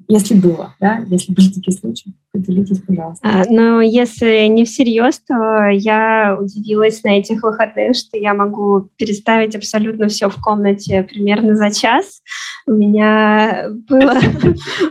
[0.08, 3.28] если было, да, если были такие случаи, поделитесь, пожалуйста.
[3.28, 9.54] А, но если не всерьез, то я удивилась на этих выходных, что я могу переставить
[9.54, 12.22] абсолютно все в комнате примерно за час.
[12.66, 14.18] У меня было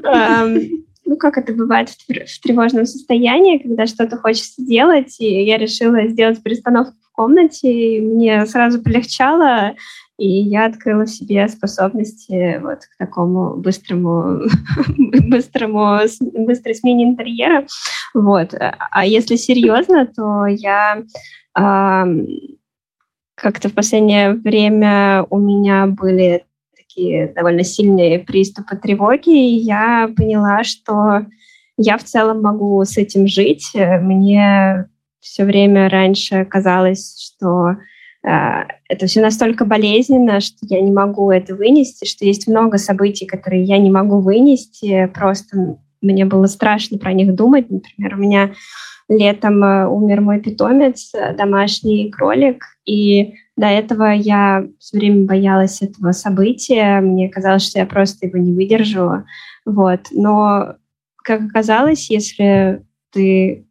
[1.08, 6.44] ну, как это бывает в тревожном состоянии, когда что-то хочется делать, и я решила сделать
[6.44, 9.76] перестановку в комнате, и мне сразу полегчало,
[10.18, 14.42] и я открыла в себе способности вот к такому быстрому,
[14.98, 16.00] быстрому,
[16.34, 17.66] быстрой смене интерьера.
[18.14, 18.54] Вот.
[18.60, 21.04] А если серьезно, то я
[21.54, 22.08] а,
[23.36, 26.46] как-то в последнее время у меня были
[26.76, 31.28] такие довольно сильные приступы тревоги, и я поняла, что
[31.78, 33.72] я в целом могу с этим жить.
[33.76, 34.90] Мне
[35.20, 37.78] все время раньше казалось, что
[38.28, 43.64] это все настолько болезненно, что я не могу это вынести, что есть много событий, которые
[43.64, 47.70] я не могу вынести, просто мне было страшно про них думать.
[47.70, 48.52] Например, у меня
[49.10, 55.82] летом э, умер мой питомец, э, домашний кролик, и до этого я все время боялась
[55.82, 59.24] этого события, мне казалось, что я просто его не выдержу.
[59.66, 60.02] Вот.
[60.12, 60.76] Но,
[61.24, 63.67] как оказалось, если ты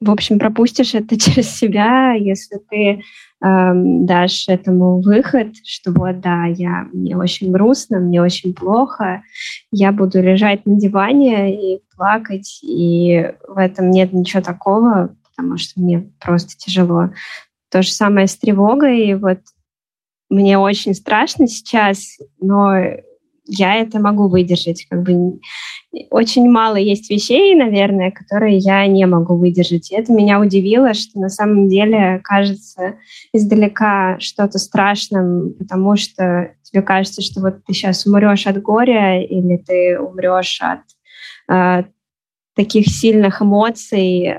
[0.00, 3.02] в общем, пропустишь это через себя, если ты
[3.44, 9.22] эм, дашь этому выход, что вот, да, я, мне очень грустно, мне очень плохо,
[9.70, 15.80] я буду лежать на диване и плакать, и в этом нет ничего такого, потому что
[15.80, 17.10] мне просто тяжело.
[17.70, 19.38] То же самое с тревогой, и вот
[20.30, 22.74] мне очень страшно сейчас, но
[23.50, 24.86] я это могу выдержать.
[24.88, 25.40] Как бы
[26.10, 29.90] очень мало есть вещей, наверное, которые я не могу выдержать.
[29.90, 32.94] И это меня удивило, что на самом деле кажется
[33.32, 39.56] издалека что-то страшным, потому что тебе кажется, что вот ты сейчас умрешь от горя или
[39.56, 40.80] ты умрешь от
[41.52, 41.84] э,
[42.54, 44.38] таких сильных эмоций, э,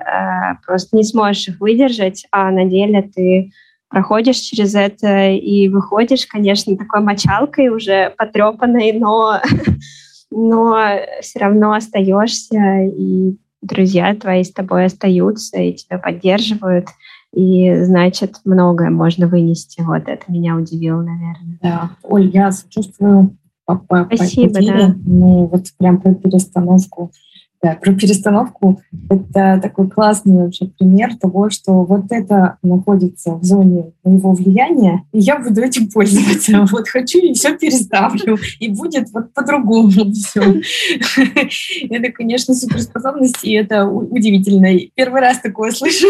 [0.66, 3.51] просто не сможешь их выдержать, а на деле ты
[3.91, 9.39] проходишь через это и выходишь, конечно, такой мочалкой уже потрепанной, но,
[10.31, 10.77] но
[11.21, 16.87] все равно остаешься, и друзья твои с тобой остаются и тебя поддерживают.
[17.33, 19.81] И значит, многое можно вынести.
[19.81, 21.59] Вот это меня удивило, наверное.
[21.61, 21.91] Да.
[22.03, 24.95] Оль, я сочувствую по, по, Спасибо, по да.
[25.05, 27.11] Ну, вот прям про перестановку
[27.62, 33.91] да, про перестановку это такой классный вообще пример того, что вот это находится в зоне
[34.03, 36.66] моего влияния, и я буду этим пользоваться.
[36.72, 40.41] Вот хочу и все переставлю, и будет вот по-другому все.
[41.89, 44.70] Это, конечно, суперспособность, и это удивительно.
[44.95, 46.07] Первый раз такое слышу.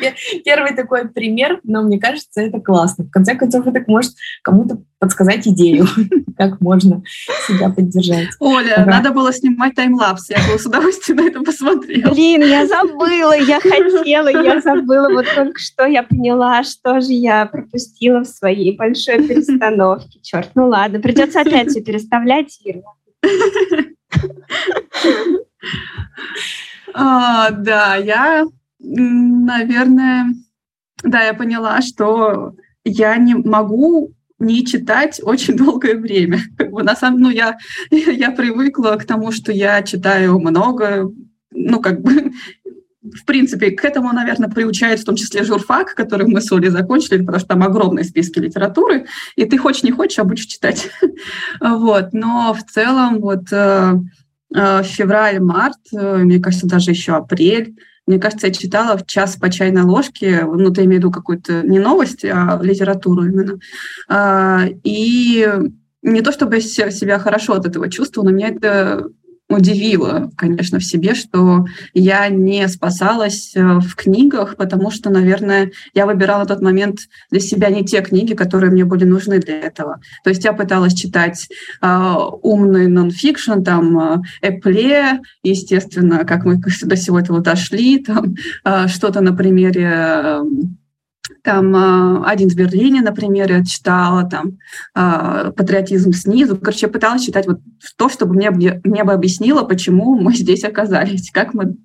[0.44, 3.04] Первый такой пример, но мне кажется, это классно.
[3.04, 5.86] В конце концов, это может кому-то подсказать идею,
[6.36, 7.02] как можно
[7.46, 8.28] себя поддержать.
[8.38, 8.90] Оля, ага.
[8.90, 10.30] надо было снимать таймлапс.
[10.30, 12.12] Я бы с удовольствием на это посмотрела.
[12.12, 15.08] Блин, я забыла, я хотела, я забыла.
[15.10, 20.20] Вот только что я поняла, что же я пропустила в своей большой перестановке.
[20.22, 22.82] Черт, ну ладно, придется опять все переставлять, Ира.
[26.92, 28.44] А, да, я,
[28.80, 30.26] наверное,
[31.04, 36.40] да, я поняла, что я не могу не читать очень долгое время.
[36.56, 37.56] Как бы на самом ну, я,
[37.90, 41.10] я привыкла к тому, что я читаю много,
[41.52, 42.32] ну, как бы,
[43.02, 47.20] в принципе, к этому, наверное, приучает в том числе журфак, который мы с Олей закончили,
[47.20, 50.90] потому что там огромные списки литературы, и ты хочешь не хочешь, а будешь читать.
[51.60, 52.12] вот.
[52.12, 53.94] Но в целом вот э,
[54.54, 57.74] э, февраль, март, э, мне кажется, даже еще апрель,
[58.06, 61.62] мне кажется, я читала в час по чайной ложке, ну, ты имею в виду какую-то
[61.62, 63.58] не новость, а литературу именно.
[64.08, 65.48] А, и
[66.02, 69.08] не то чтобы я себя хорошо от этого чувствовала, но меня это
[69.50, 76.06] удивило, конечно, в себе, что я не спасалась э, в книгах, потому что, наверное, я
[76.06, 80.00] выбирала на тот момент для себя не те книги, которые мне были нужны для этого.
[80.24, 81.48] То есть я пыталась читать
[81.82, 88.86] э, умный нонфикшн, там, э, Эпле, естественно, как мы до всего этого дошли, там, э,
[88.86, 90.42] что-то на примере э,
[91.42, 94.58] там а, один в Берлине, например, я читала, там
[94.94, 96.56] а, патриотизм снизу.
[96.56, 97.60] Короче, я пыталась читать вот
[97.96, 101.76] то, чтобы мне, мне бы объяснило, почему мы здесь оказались, как мы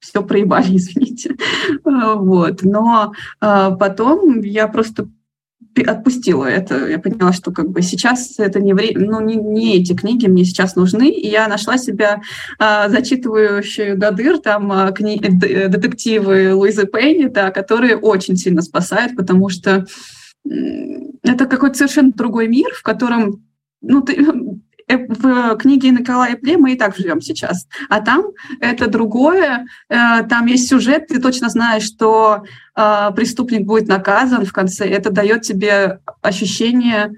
[0.00, 1.36] все проебали, извините.
[1.84, 2.62] А, вот.
[2.62, 5.08] Но потом я просто
[5.86, 6.88] отпустила это.
[6.88, 10.44] Я поняла, что как бы сейчас это не время, ну, не, не эти книги мне
[10.44, 11.10] сейчас нужны.
[11.10, 12.22] И я нашла себя
[12.58, 15.18] а, зачитывающую до дыр там а, кни...
[15.18, 19.86] детективы Луизы Пейни, да, которые очень сильно спасают, потому что
[20.44, 23.44] это какой-то совершенно другой мир, в котором
[23.82, 24.22] ну, ты, Э,
[24.88, 27.66] в книге Николая Пле мы и так живем сейчас.
[27.88, 28.26] А там
[28.60, 32.44] это другое, э, там есть сюжет, ты точно знаешь, что
[32.76, 34.86] э, преступник будет наказан в конце.
[34.88, 37.12] Это дает тебе ощущение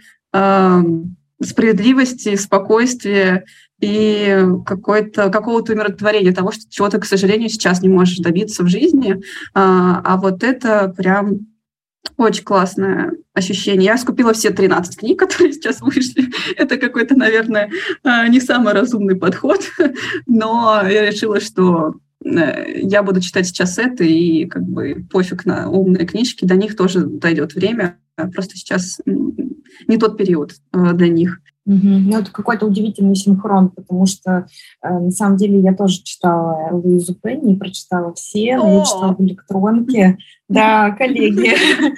[1.41, 3.45] справедливости, спокойствия
[3.81, 8.69] и какой-то, какого-то умиротворения того, что чего ты, к сожалению, сейчас не можешь добиться в
[8.69, 9.23] жизни.
[9.55, 11.47] А, а вот это прям
[12.17, 13.87] очень классное ощущение.
[13.87, 16.29] Я скупила все 13 книг, которые сейчас вышли.
[16.57, 17.71] Это какой-то, наверное,
[18.05, 19.61] э, не самый разумный подход,
[20.27, 21.95] но я решила, что
[22.25, 26.77] э, я буду читать сейчас это, и как бы пофиг на умные книжки, до них
[26.77, 27.99] тоже дойдет время.
[28.35, 29.01] Просто сейчас
[29.87, 31.41] не тот период э, для них.
[31.71, 34.47] Ну, это какой-то удивительный синхрон, потому что
[34.83, 39.21] э, на самом деле я тоже читала Луизу Пенни, прочитала все, но я читала в
[39.23, 40.19] электронке.
[40.49, 41.53] Да, коллеги.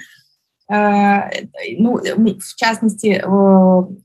[0.73, 1.29] Э,
[1.77, 3.21] ну, в частности,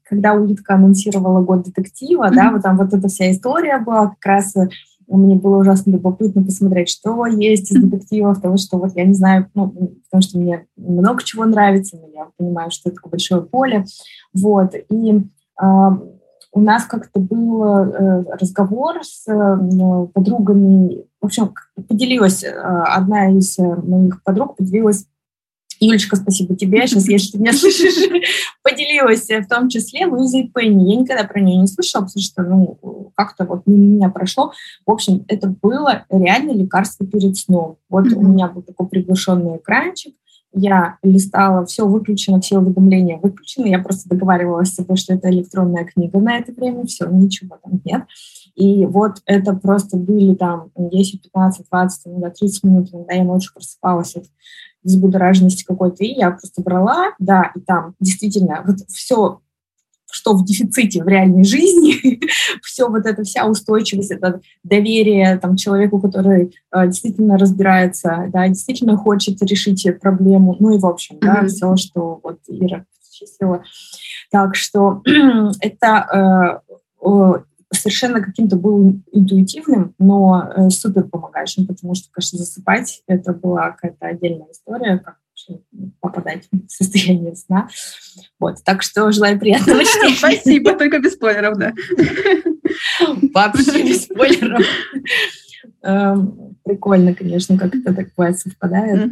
[0.03, 4.57] когда Улитка анонсировала год детектива, да, вот там вот эта вся история была, как раз
[4.57, 4.69] э,
[5.07, 9.49] мне было ужасно любопытно посмотреть, что есть из детективов, того, что вот я не знаю,
[9.55, 13.85] ну, потому что мне много чего нравится, но я понимаю, что это такое большое поле,
[14.35, 15.23] вот, и
[15.59, 21.05] у нас как-то был э, разговор с э, подругами.
[21.21, 21.53] В общем,
[21.89, 25.07] поделилась э, одна из моих подруг, поделилась
[25.81, 26.87] Юлечка, спасибо тебе.
[26.87, 28.09] Сейчас, если ты меня слышишь,
[28.63, 30.93] поделилась в том числе Луизой Пенни.
[30.93, 34.53] Я никогда про нее не слышала, потому что, ну, как-то вот мимо меня прошло.
[34.87, 37.77] В общем, это было реально лекарство перед сном.
[37.91, 38.15] Вот mm-hmm.
[38.15, 40.15] у меня был такой приглушенный экранчик,
[40.57, 43.69] я листала, все выключено, все уведомления выключены.
[43.69, 47.81] Я просто договаривалась с собой, что это электронная книга на это время, все, ничего там
[47.85, 48.05] нет.
[48.55, 53.53] И вот это просто были там 10, 15, 20, иногда 30 минут, иногда я ночью
[53.55, 54.25] просыпалась от
[54.83, 59.41] взбудораженности какой-то, и я просто брала, да, и там действительно вот все
[60.17, 62.21] что в дефиците в реальной жизни,
[62.63, 68.97] все вот эта вся устойчивость, это доверие там, человеку, который э, действительно разбирается, да, действительно
[68.97, 71.21] хочет решить проблему, ну и в общем, mm-hmm.
[71.21, 73.63] да, все, что вот Ира числила.
[74.31, 75.03] Так что
[75.61, 76.63] это
[77.03, 77.43] э,
[77.73, 84.07] совершенно каким-то был интуитивным, но э, супер помогающим, потому что, конечно, засыпать это была какая-то
[84.07, 85.17] отдельная история, как
[86.01, 87.69] попадать в состояние сна.
[88.39, 90.17] Вот, так что желаю приятного чтения.
[90.17, 91.73] Спасибо, только без спойлеров, да.
[93.35, 94.65] Вообще без спойлеров.
[95.83, 99.11] Эм, прикольно, конечно, как это так бывает совпадает.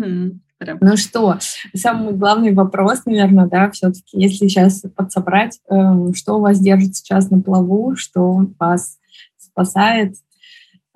[0.80, 1.39] Ну что,
[1.74, 7.41] самый главный вопрос, наверное, да, все-таки, если сейчас подсобрать, эм, что вас держит сейчас на
[7.41, 8.99] плаву, что вас
[9.37, 10.14] спасает,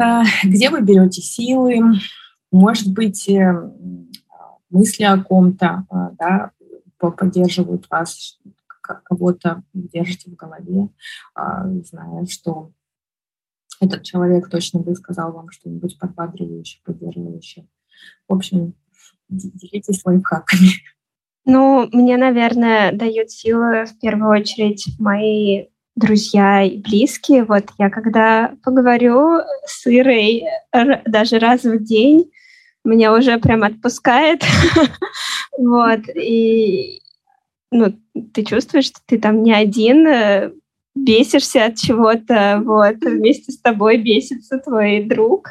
[0.00, 1.80] э, где вы берете силы,
[2.50, 4.07] может быть, эм,
[4.70, 6.50] мысли о ком-то, э, да,
[6.98, 8.38] поддерживают вас,
[8.80, 10.88] кого-то держите в голове,
[11.34, 12.72] а, зная, что
[13.80, 17.68] этот человек точно бы сказал вам что-нибудь подбадривающее, поддерживающее.
[18.28, 18.74] В общем,
[19.28, 20.70] делитесь лайфхаками.
[21.44, 27.44] Ну, мне, наверное, дают силы в первую очередь мои друзья и близкие.
[27.44, 30.44] Вот я когда поговорю с Ирой
[31.06, 32.30] даже раз в день,
[32.84, 34.42] меня уже прям отпускает.
[35.58, 36.00] вот.
[36.14, 37.00] И
[37.70, 37.94] ну,
[38.32, 40.52] ты чувствуешь, что ты там не один, э,
[40.94, 45.50] бесишься от чего-то, вот, вместе с тобой бесится твой друг,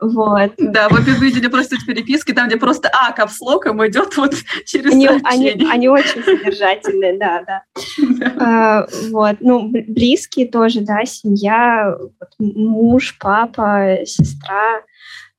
[0.00, 0.52] вот.
[0.58, 4.34] Да, вы видели просто в переписке, там, где просто А капслоком идет вот
[4.64, 7.62] через они, они, они очень содержательные, да, да.
[8.40, 11.96] А, вот, ну, близкие тоже, да, семья,
[12.38, 14.82] муж, папа, сестра,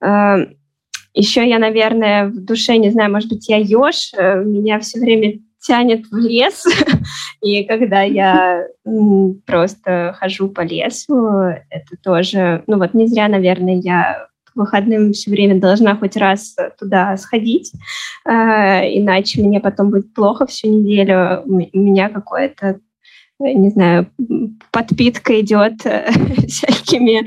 [0.01, 0.39] а,
[1.13, 5.39] еще я, наверное, в душе, не знаю, может быть, я еж, э, меня все время
[5.59, 6.65] тянет в лес,
[7.41, 8.65] и когда я
[9.45, 11.27] просто хожу по лесу,
[11.69, 17.15] это тоже, ну вот не зря, наверное, я выходным все время должна хоть раз туда
[17.17, 17.71] сходить,
[18.25, 21.43] э, иначе мне потом будет плохо всю неделю.
[21.45, 22.79] У меня какое-то
[23.41, 24.07] не знаю,
[24.71, 26.09] подпитка идет э,
[26.47, 27.25] всякими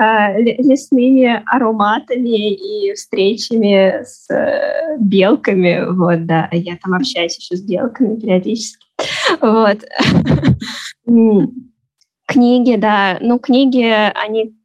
[0.00, 5.84] э, лесными ароматами и встречами с э, белками.
[5.90, 8.86] Вот, да, я там общаюсь еще с белками периодически.
[9.40, 9.84] Вот.
[12.26, 13.16] Книги, да.
[13.22, 14.57] Ну, книги, они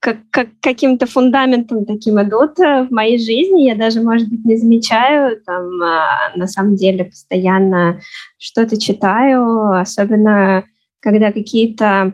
[0.00, 3.68] как, как каким-то фундаментом таким идут э, в моей жизни.
[3.68, 5.40] Я даже, может быть, не замечаю.
[5.44, 8.00] Там, а, на самом деле, постоянно
[8.38, 10.64] что-то читаю, особенно
[11.00, 12.12] когда какие-то,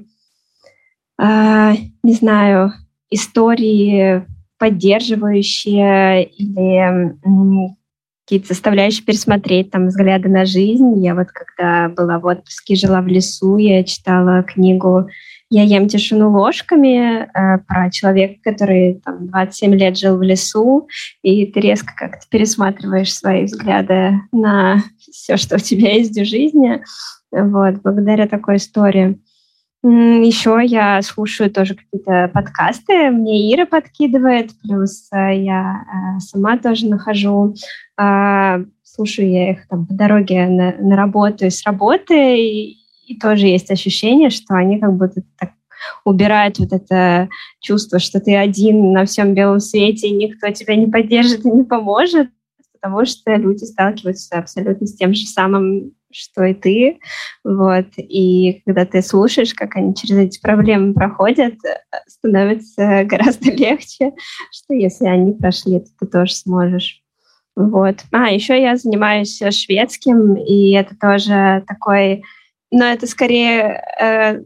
[1.20, 1.72] э,
[2.02, 2.72] не знаю,
[3.10, 4.24] истории
[4.58, 7.14] поддерживающие или
[8.24, 11.04] какие-то заставляющие пересмотреть там взгляды на жизнь.
[11.04, 15.08] Я вот когда была в отпуске, жила в лесу, я читала книгу
[15.54, 20.88] я ем тишину ложками э, про человека, который там 27 лет жил в лесу,
[21.22, 26.82] и ты резко как-то пересматриваешь свои взгляды на все, что у тебя есть в жизни.
[27.30, 29.20] Вот, благодаря такой истории.
[29.84, 35.84] Еще я слушаю тоже какие-то подкасты, мне Ира подкидывает, плюс э, я
[36.16, 37.54] э, сама тоже нахожу.
[37.96, 42.76] А, слушаю я их там по дороге на, на работу и с работы, и,
[43.06, 45.50] и тоже есть ощущение, что они как будто так
[46.04, 47.28] убирают вот это
[47.60, 51.64] чувство, что ты один на всем белом свете, и никто тебя не поддержит и не
[51.64, 52.28] поможет,
[52.74, 56.98] потому что люди сталкиваются абсолютно с тем же самым, что и ты.
[57.42, 57.86] Вот.
[57.96, 61.54] И когда ты слушаешь, как они через эти проблемы проходят,
[62.06, 64.12] становится гораздо легче,
[64.52, 67.00] что если они прошли, то ты тоже сможешь.
[67.56, 67.96] Вот.
[68.10, 72.24] А, еще я занимаюсь шведским, и это тоже такой
[72.70, 74.42] но это скорее э,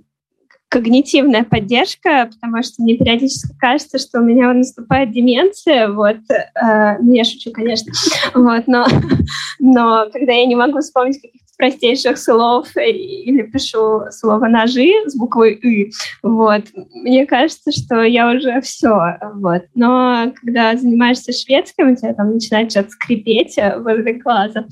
[0.69, 7.13] когнитивная поддержка, потому что мне периодически кажется, что у меня наступает деменция, вот, э, ну,
[7.13, 7.93] я шучу, конечно,
[8.35, 8.87] вот, но,
[9.59, 15.59] но когда я не могу вспомнить каких-то простейших слов или пишу слово «ножи» с буквой
[15.63, 15.91] «ы»,
[16.23, 22.35] вот, мне кажется, что я уже все, вот, но когда занимаешься шведским, у тебя там
[22.35, 24.67] начинает что-то скрипеть возле глаза,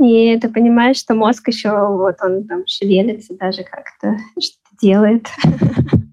[0.00, 5.28] и ты понимаешь, что мозг еще, вот он там шевелится даже как-то, что делает.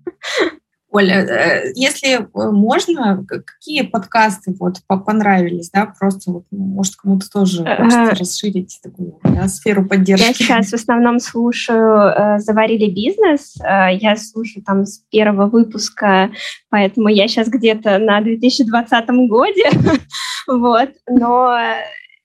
[0.93, 7.63] Оля, э, если э, можно, какие подкасты вот понравились, да, просто вот, может, кому-то тоже
[7.63, 10.25] хочется расширить такую да, сферу поддержки.
[10.27, 16.29] Я сейчас в основном слушаю «Заварили бизнес», я слушаю там с первого выпуска,
[16.69, 19.69] поэтому я сейчас где-то на 2020 годе,
[20.47, 21.57] вот, но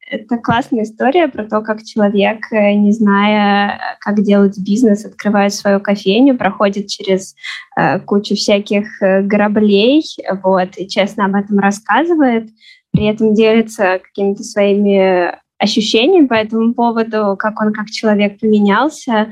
[0.08, 5.80] это классная история про то, как человек, э, не зная, как делать бизнес, открывает свою
[5.80, 7.34] кофейню, проходит через
[7.76, 10.04] э, кучу всяких э, граблей,
[10.44, 12.48] вот, и честно об этом рассказывает,
[12.92, 19.30] при этом делится какими-то своими ощущениями по этому поводу, как он как человек поменялся.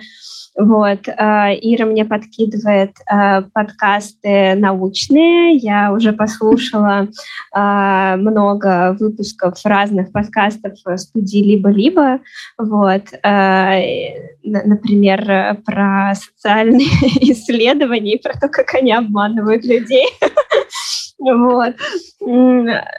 [0.56, 1.08] Вот.
[1.08, 5.56] Э, Ира мне подкидывает э, подкасты научные.
[5.56, 7.08] Я уже послушала
[7.54, 12.20] э, много выпусков разных подкастов студии «Либо-либо».
[12.56, 13.02] Вот.
[14.42, 16.86] Например, про социальные
[17.20, 20.06] исследования и про то, как они обманывают людей.
[21.24, 21.74] Вот.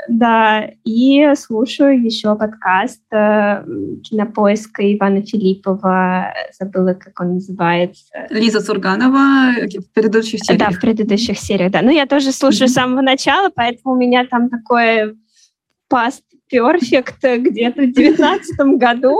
[0.08, 3.64] Да, и слушаю еще подкаст э,
[4.04, 8.28] кинопоиска Ивана Филиппова, забыла, как он называется.
[8.30, 10.60] Лиза Сурганова в предыдущих сериях.
[10.60, 11.82] Да, в предыдущих сериях, да.
[11.82, 12.72] Ну, я тоже слушаю mm-hmm.
[12.72, 15.16] с самого начала, поэтому у меня там такое
[15.92, 16.22] past
[16.52, 19.18] perfect где-то в девятнадцатом году.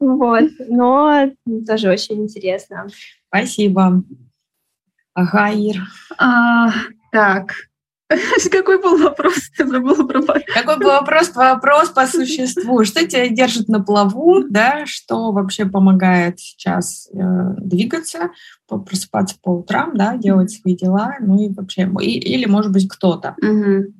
[0.00, 1.30] Вот, но
[1.66, 2.86] тоже очень интересно.
[3.28, 4.02] Спасибо.
[5.14, 5.76] Ага, Ир.
[6.18, 6.72] А,
[7.12, 7.52] так,
[8.50, 9.34] Какой был вопрос?
[9.58, 11.34] Я забыла про Какой был вопрос?
[11.34, 12.84] Вопрос по существу.
[12.84, 14.84] Что тебя держит на плаву, да?
[14.86, 17.18] Что вообще помогает сейчас э,
[17.58, 18.30] двигаться,
[18.68, 23.36] просыпаться по утрам, да, делать свои дела, ну и вообще, и, или, может быть, кто-то.
[23.40, 23.94] Угу.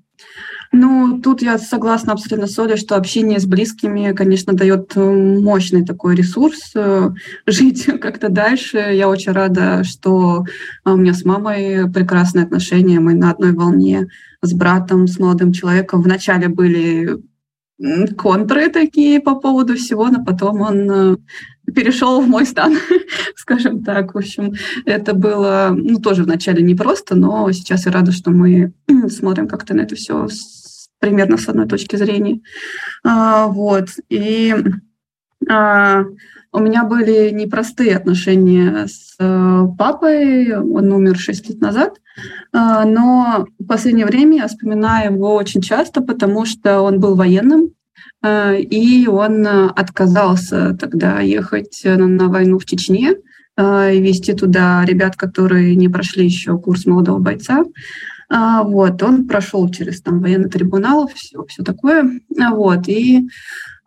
[0.77, 5.85] Ну, тут я согласна абсолютно с Олей, что общение с близкими, конечно, дает э, мощный
[5.85, 7.11] такой ресурс э,
[7.47, 8.79] жить как-то дальше.
[8.79, 10.45] Я очень рада, что
[10.85, 14.09] у меня с мамой прекрасные отношения, мы на одной волне
[14.43, 16.03] с братом, с молодым человеком.
[16.03, 17.23] Вначале были
[18.17, 21.17] контры такие по поводу всего, но потом он э,
[21.73, 22.77] перешел в мой стан,
[23.37, 24.15] скажем так.
[24.15, 24.55] В общем,
[24.85, 28.73] это было, ну, тоже вначале непросто, но сейчас я рада, что мы
[29.09, 30.27] смотрим как-то на это все
[30.99, 32.41] примерно с одной точки зрения.
[33.05, 33.89] А, вот.
[34.09, 34.55] И
[35.51, 36.05] а,
[36.53, 42.01] у меня были непростые отношения с а, папой, он умер 6 лет назад,
[42.53, 47.71] а, но в последнее время я вспоминаю его очень часто, потому что он был военным,
[48.25, 53.17] и он отказался тогда ехать на, на войну в Чечне
[53.59, 57.65] и вести туда ребят, которые не прошли еще курс молодого бойца.
[58.29, 62.21] А, вот, он прошел через там военный трибунал, все, все такое.
[62.41, 63.29] А, вот, и,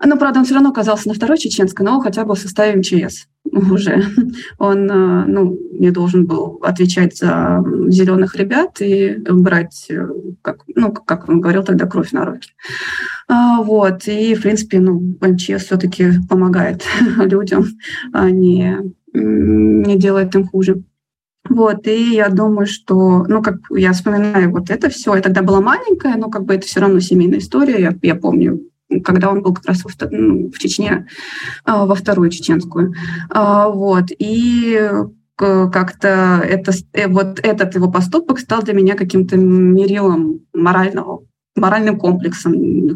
[0.03, 3.27] ну, правда, он все равно оказался на второй чеченской, но хотя бы в составе МЧС
[3.51, 4.03] уже.
[4.59, 10.07] Он, а, ну, не должен был отвечать за зеленых ребят и брать, э,
[10.41, 12.51] как, ну, как он говорил тогда, кровь на руки.
[13.29, 16.83] Вот, и, в принципе, ну, МЧС все-таки помогает
[17.17, 17.65] людям,
[18.13, 18.77] а не,
[19.13, 20.83] не делает им хуже.
[21.49, 25.61] Вот, и я думаю, что, ну, как я вспоминаю вот это все, я тогда была
[25.61, 28.61] маленькая, но как бы это все равно семейная история, я, я помню,
[29.03, 31.07] когда он был как раз во, ну, в Чечне,
[31.65, 32.93] а, во вторую чеченскую.
[33.29, 34.89] А, вот, и
[35.35, 41.25] как-то это, э, вот этот его поступок стал для меня каким-то мерилом морального,
[41.55, 42.95] моральным комплексом,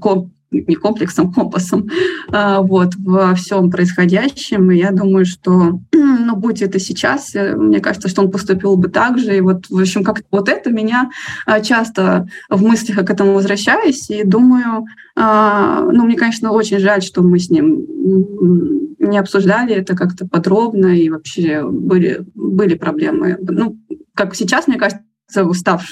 [0.51, 1.89] не комплексом, компасом
[2.29, 4.71] а, вот, во всем происходящем.
[4.71, 8.89] И я думаю, что, ну, будь это сейчас, э, мне кажется, что он поступил бы
[8.89, 9.37] так же.
[9.37, 11.09] И вот, в общем, как вот это меня
[11.45, 14.85] а, часто в мыслях к этому возвращаюсь и думаю,
[15.15, 17.85] а, ну, мне, конечно, очень жаль, что мы с ним
[18.99, 23.37] не обсуждали это как-то подробно, и вообще были, были проблемы.
[23.41, 23.77] Ну,
[24.13, 25.03] как сейчас, мне кажется,
[25.37, 25.85] устав,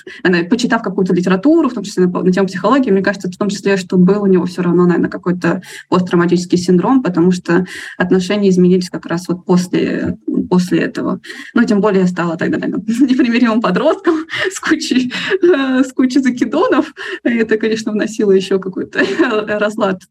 [0.49, 3.77] почитав какую-то литературу, в том числе на, на тему психологии, мне кажется, в том числе,
[3.77, 7.65] что был у него все равно, наверное, какой-то посттравматический синдром, потому что
[7.97, 10.17] отношения изменились как раз вот после,
[10.49, 11.19] после этого.
[11.53, 15.11] Ну, тем более я стала тогда наверное, непримиримым подростком с кучей,
[15.41, 16.93] э, с кучей закидонов.
[17.23, 18.99] И это, конечно, вносило еще какой-то
[19.59, 20.01] разлад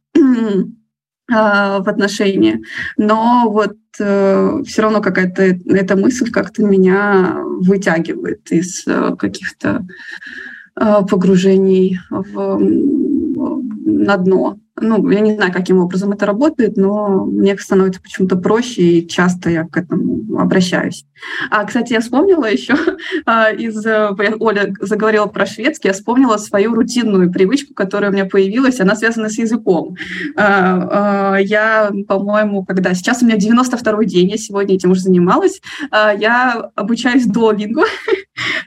[1.28, 2.60] в отношения.
[2.96, 9.86] Но вот э, все равно какая-то эта мысль как-то меня вытягивает из э, каких-то
[10.80, 14.58] э, погружений в, на дно.
[14.80, 19.50] Ну, я не знаю, каким образом это работает, но мне становится почему-то проще, и часто
[19.50, 21.04] я к этому обращаюсь.
[21.50, 22.74] А, кстати, я вспомнила еще
[23.26, 23.84] а, из...
[23.84, 28.94] Э, Оля заговорила про шведский, я вспомнила свою рутинную привычку, которая у меня появилась, она
[28.94, 29.96] связана с языком.
[30.36, 32.94] А, я, по-моему, когда...
[32.94, 35.60] Сейчас у меня 92-й день, я сегодня этим уже занималась,
[35.92, 37.82] я обучаюсь дуолингу,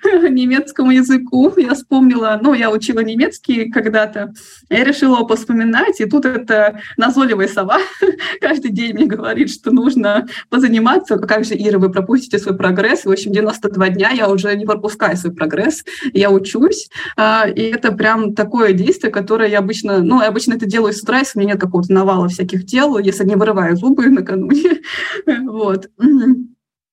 [0.29, 1.51] немецкому языку.
[1.57, 4.33] Я вспомнила, ну, я учила немецкий когда-то,
[4.69, 7.79] я решила его вспоминать, и тут эта назойливая сова
[8.41, 11.17] каждый день мне говорит, что нужно позаниматься.
[11.17, 13.05] Как же, Ира, вы пропустите свой прогресс?
[13.05, 15.83] В общем, 92 дня я уже не пропускаю свой прогресс,
[16.13, 16.89] я учусь.
[17.15, 21.01] А, и это прям такое действие, которое я обычно, ну, я обычно это делаю с
[21.01, 24.81] утра, если у меня нет какого-то навала всяких дел, если не вырываю зубы накануне.
[25.25, 25.89] Вот.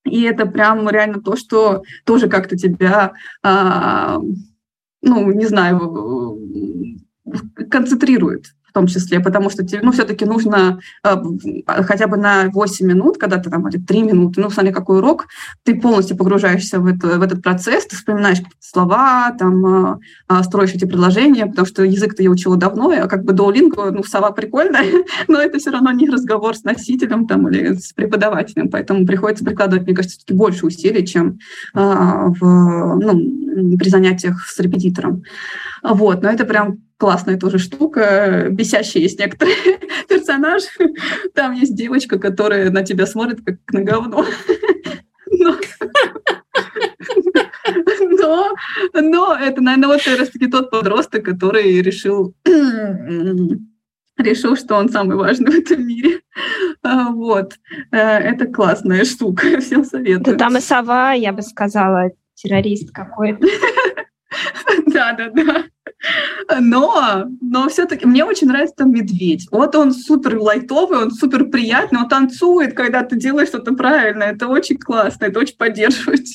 [0.05, 4.19] И это прям реально то, что тоже как-то тебя, а,
[5.03, 6.39] ну, не знаю,
[7.71, 11.17] концентрирует в том числе, потому что тебе, ну, все-таки нужно э,
[11.67, 15.27] хотя бы на 8 минут, когда ты там, или 3 минуты, ну, смотри, какой урок,
[15.65, 19.99] ты полностью погружаешься в, это, в этот процесс, ты вспоминаешь слова, там, э,
[20.29, 23.91] э, строишь эти предложения, потому что язык ты я учила давно, а как бы Duolingo,
[23.91, 24.85] ну, сова прикольная,
[25.29, 29.87] но это все равно не разговор с носителем там или с преподавателем, поэтому приходится прикладывать,
[29.87, 31.39] мне кажется, все-таки больше усилий, чем
[31.75, 35.23] э, в, ну, при занятиях с репетитором.
[35.83, 39.57] Вот, но это прям классная тоже штука, бесящий есть некоторые
[40.09, 40.65] персонаж.
[41.35, 44.27] Там есть девочка, которая на тебя смотрит как на говно.
[48.21, 48.55] Но,
[48.95, 52.35] но это, наверное, вот как раз-таки тот подросток, который решил,
[54.17, 56.21] решил, что он самый важный в этом мире.
[56.83, 57.55] А, вот.
[57.93, 60.35] Э, это классная штука, всем советую.
[60.35, 63.47] Ну, там и сова, я бы сказала, террорист какой-то.
[64.87, 65.65] Да, да, да.
[66.61, 69.49] Но, но все-таки мне очень нравится там медведь.
[69.51, 74.33] Вот он супер лайтовый, он супер приятный, он танцует, когда ты делаешь что-то правильное.
[74.33, 76.27] Это очень классно, это очень поддерживает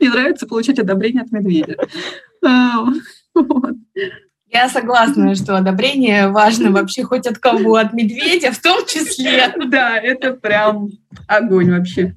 [0.00, 1.76] Мне нравится получать одобрение от медведя.
[2.44, 2.86] А,
[4.48, 9.52] Я согласна, что одобрение важно вообще хоть от кого, от медведя в том числе.
[9.66, 10.88] Да, это прям
[11.26, 12.14] огонь вообще.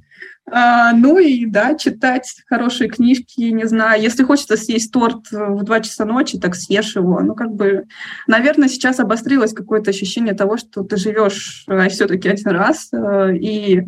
[0.51, 4.01] А, ну и да, читать хорошие книжки, не знаю.
[4.01, 7.19] Если хочется съесть торт в 2 часа ночи, так съешь его.
[7.21, 7.85] Ну, как бы,
[8.27, 13.83] наверное, сейчас обострилось какое-то ощущение того, что ты живешь а, все-таки один раз, а, и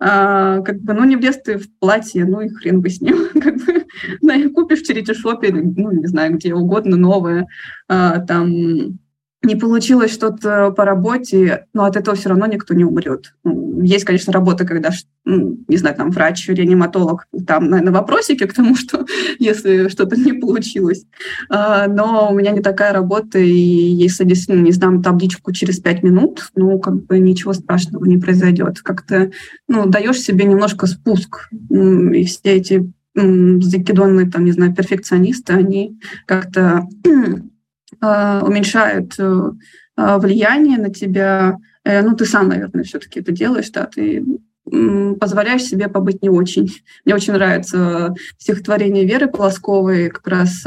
[0.00, 3.28] а, как бы, ну, не влез ты в платье, ну и хрен бы с ним.
[3.32, 3.86] Как бы,
[4.20, 7.46] да, купишь в черити-шопе, ну, не знаю, где угодно новое,
[7.88, 8.98] а, там
[9.44, 13.34] не получилось что-то по работе, но от этого все равно никто не умрет.
[13.44, 14.90] Ну, есть, конечно, работа, когда,
[15.24, 19.04] ну, не знаю, там врач, реаниматолог, там, наверное, вопросики к тому, что
[19.38, 21.04] если что-то не получилось.
[21.50, 26.02] А, но у меня не такая работа, и если действительно не сдам табличку через пять
[26.02, 28.80] минут, ну, как бы ничего страшного не произойдет.
[28.80, 29.30] Как-то,
[29.68, 36.88] ну, даешь себе немножко спуск, и все эти закидонные, там, не знаю, перфекционисты, они как-то
[38.00, 39.50] уменьшают э,
[39.96, 41.58] э, влияние на тебя.
[41.84, 44.24] Ну, ты сам, наверное, все-таки это делаешь, да, ты
[44.64, 46.70] позволяешь себе побыть не очень.
[47.04, 50.64] Мне очень нравится стихотворение Веры Полосковой, как раз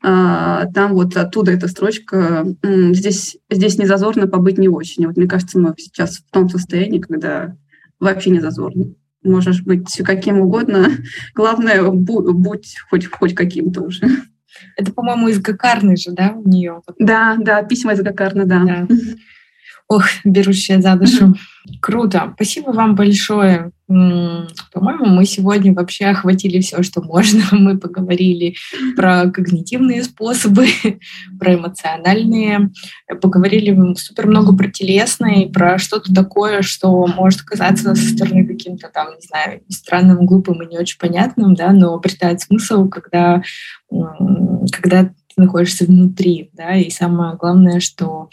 [0.00, 5.08] там вот оттуда эта строчка «Здесь, здесь не зазорно побыть не очень».
[5.08, 7.56] Вот мне кажется, мы сейчас в том состоянии, когда
[7.98, 8.94] вообще не зазорно.
[9.24, 10.90] Можешь быть каким угодно,
[11.34, 14.06] главное, будь хоть, хоть каким-то уже.
[14.76, 16.82] Это, по-моему, из Гакарны же, да, у нее?
[16.98, 18.64] Да, да, письма из Гакарны, да.
[18.64, 18.86] да.
[19.92, 21.34] Ох, берущая за душу.
[21.80, 22.32] Круто.
[22.34, 23.72] Спасибо вам большое.
[23.86, 27.42] По-моему, мы сегодня вообще охватили все, что можно.
[27.52, 28.54] Мы поговорили
[28.96, 30.68] про когнитивные способы,
[31.38, 32.70] про эмоциональные,
[33.20, 39.08] поговорили супер много про телесное про что-то такое, что может казаться со стороны каким-то там,
[39.14, 43.42] не знаю, странным, глупым и не очень понятным, да, но обретает смысл, когда,
[43.90, 48.30] когда ты находишься внутри, да, и самое главное, что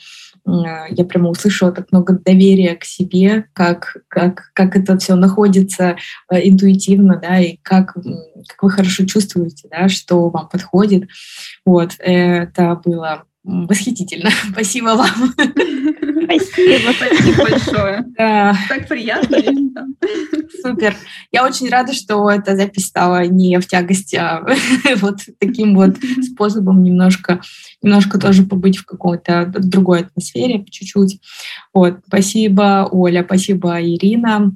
[0.90, 5.98] я прямо услышала так много доверия к себе, как, как, как это все находится
[6.32, 11.08] э, интуитивно, да, и как, как вы хорошо чувствуете, да, что вам подходит.
[11.66, 14.30] Вот, это было восхитительно.
[14.52, 15.34] Спасибо вам.
[16.24, 16.92] Спасибо.
[16.94, 18.06] Спасибо большое.
[18.18, 18.56] Да.
[18.68, 19.38] Так приятно.
[20.62, 20.96] Супер.
[21.32, 24.46] Я очень рада, что эта запись стала не в тягость, а
[24.98, 27.42] вот таким вот способом немножко,
[27.82, 31.20] немножко тоже побыть в какой-то другой атмосфере чуть-чуть.
[31.74, 32.00] Вот.
[32.08, 34.52] Спасибо, Оля, спасибо, Ирина,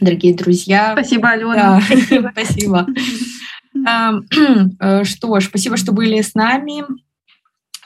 [0.00, 0.92] дорогие друзья.
[0.92, 1.80] Спасибо, Алена.
[2.10, 2.86] Да, спасибо.
[4.80, 6.84] Э, что ж, спасибо, что были с нами.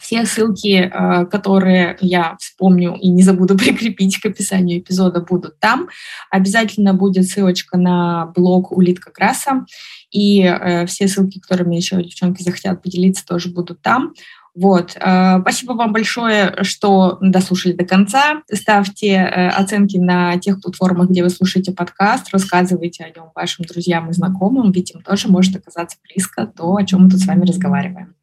[0.04, 5.88] Все ссылки, э, которые я вспомню и не забуду прикрепить к описанию эпизода, будут там.
[6.30, 9.64] Обязательно будет ссылочка на блог Улитка Краса.
[10.10, 14.12] И э, все ссылки, которыми еще девчонки захотят поделиться, тоже будут там.
[14.54, 14.94] Вот.
[14.96, 18.42] Э, спасибо вам большое, что дослушали до конца.
[18.52, 24.12] Ставьте оценки на тех платформах, где вы слушаете подкаст, рассказывайте о нем вашим друзьям и
[24.12, 28.14] знакомым, ведь им тоже может оказаться близко то, о чем мы тут с вами разговариваем.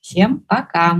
[0.00, 0.98] Всем пока!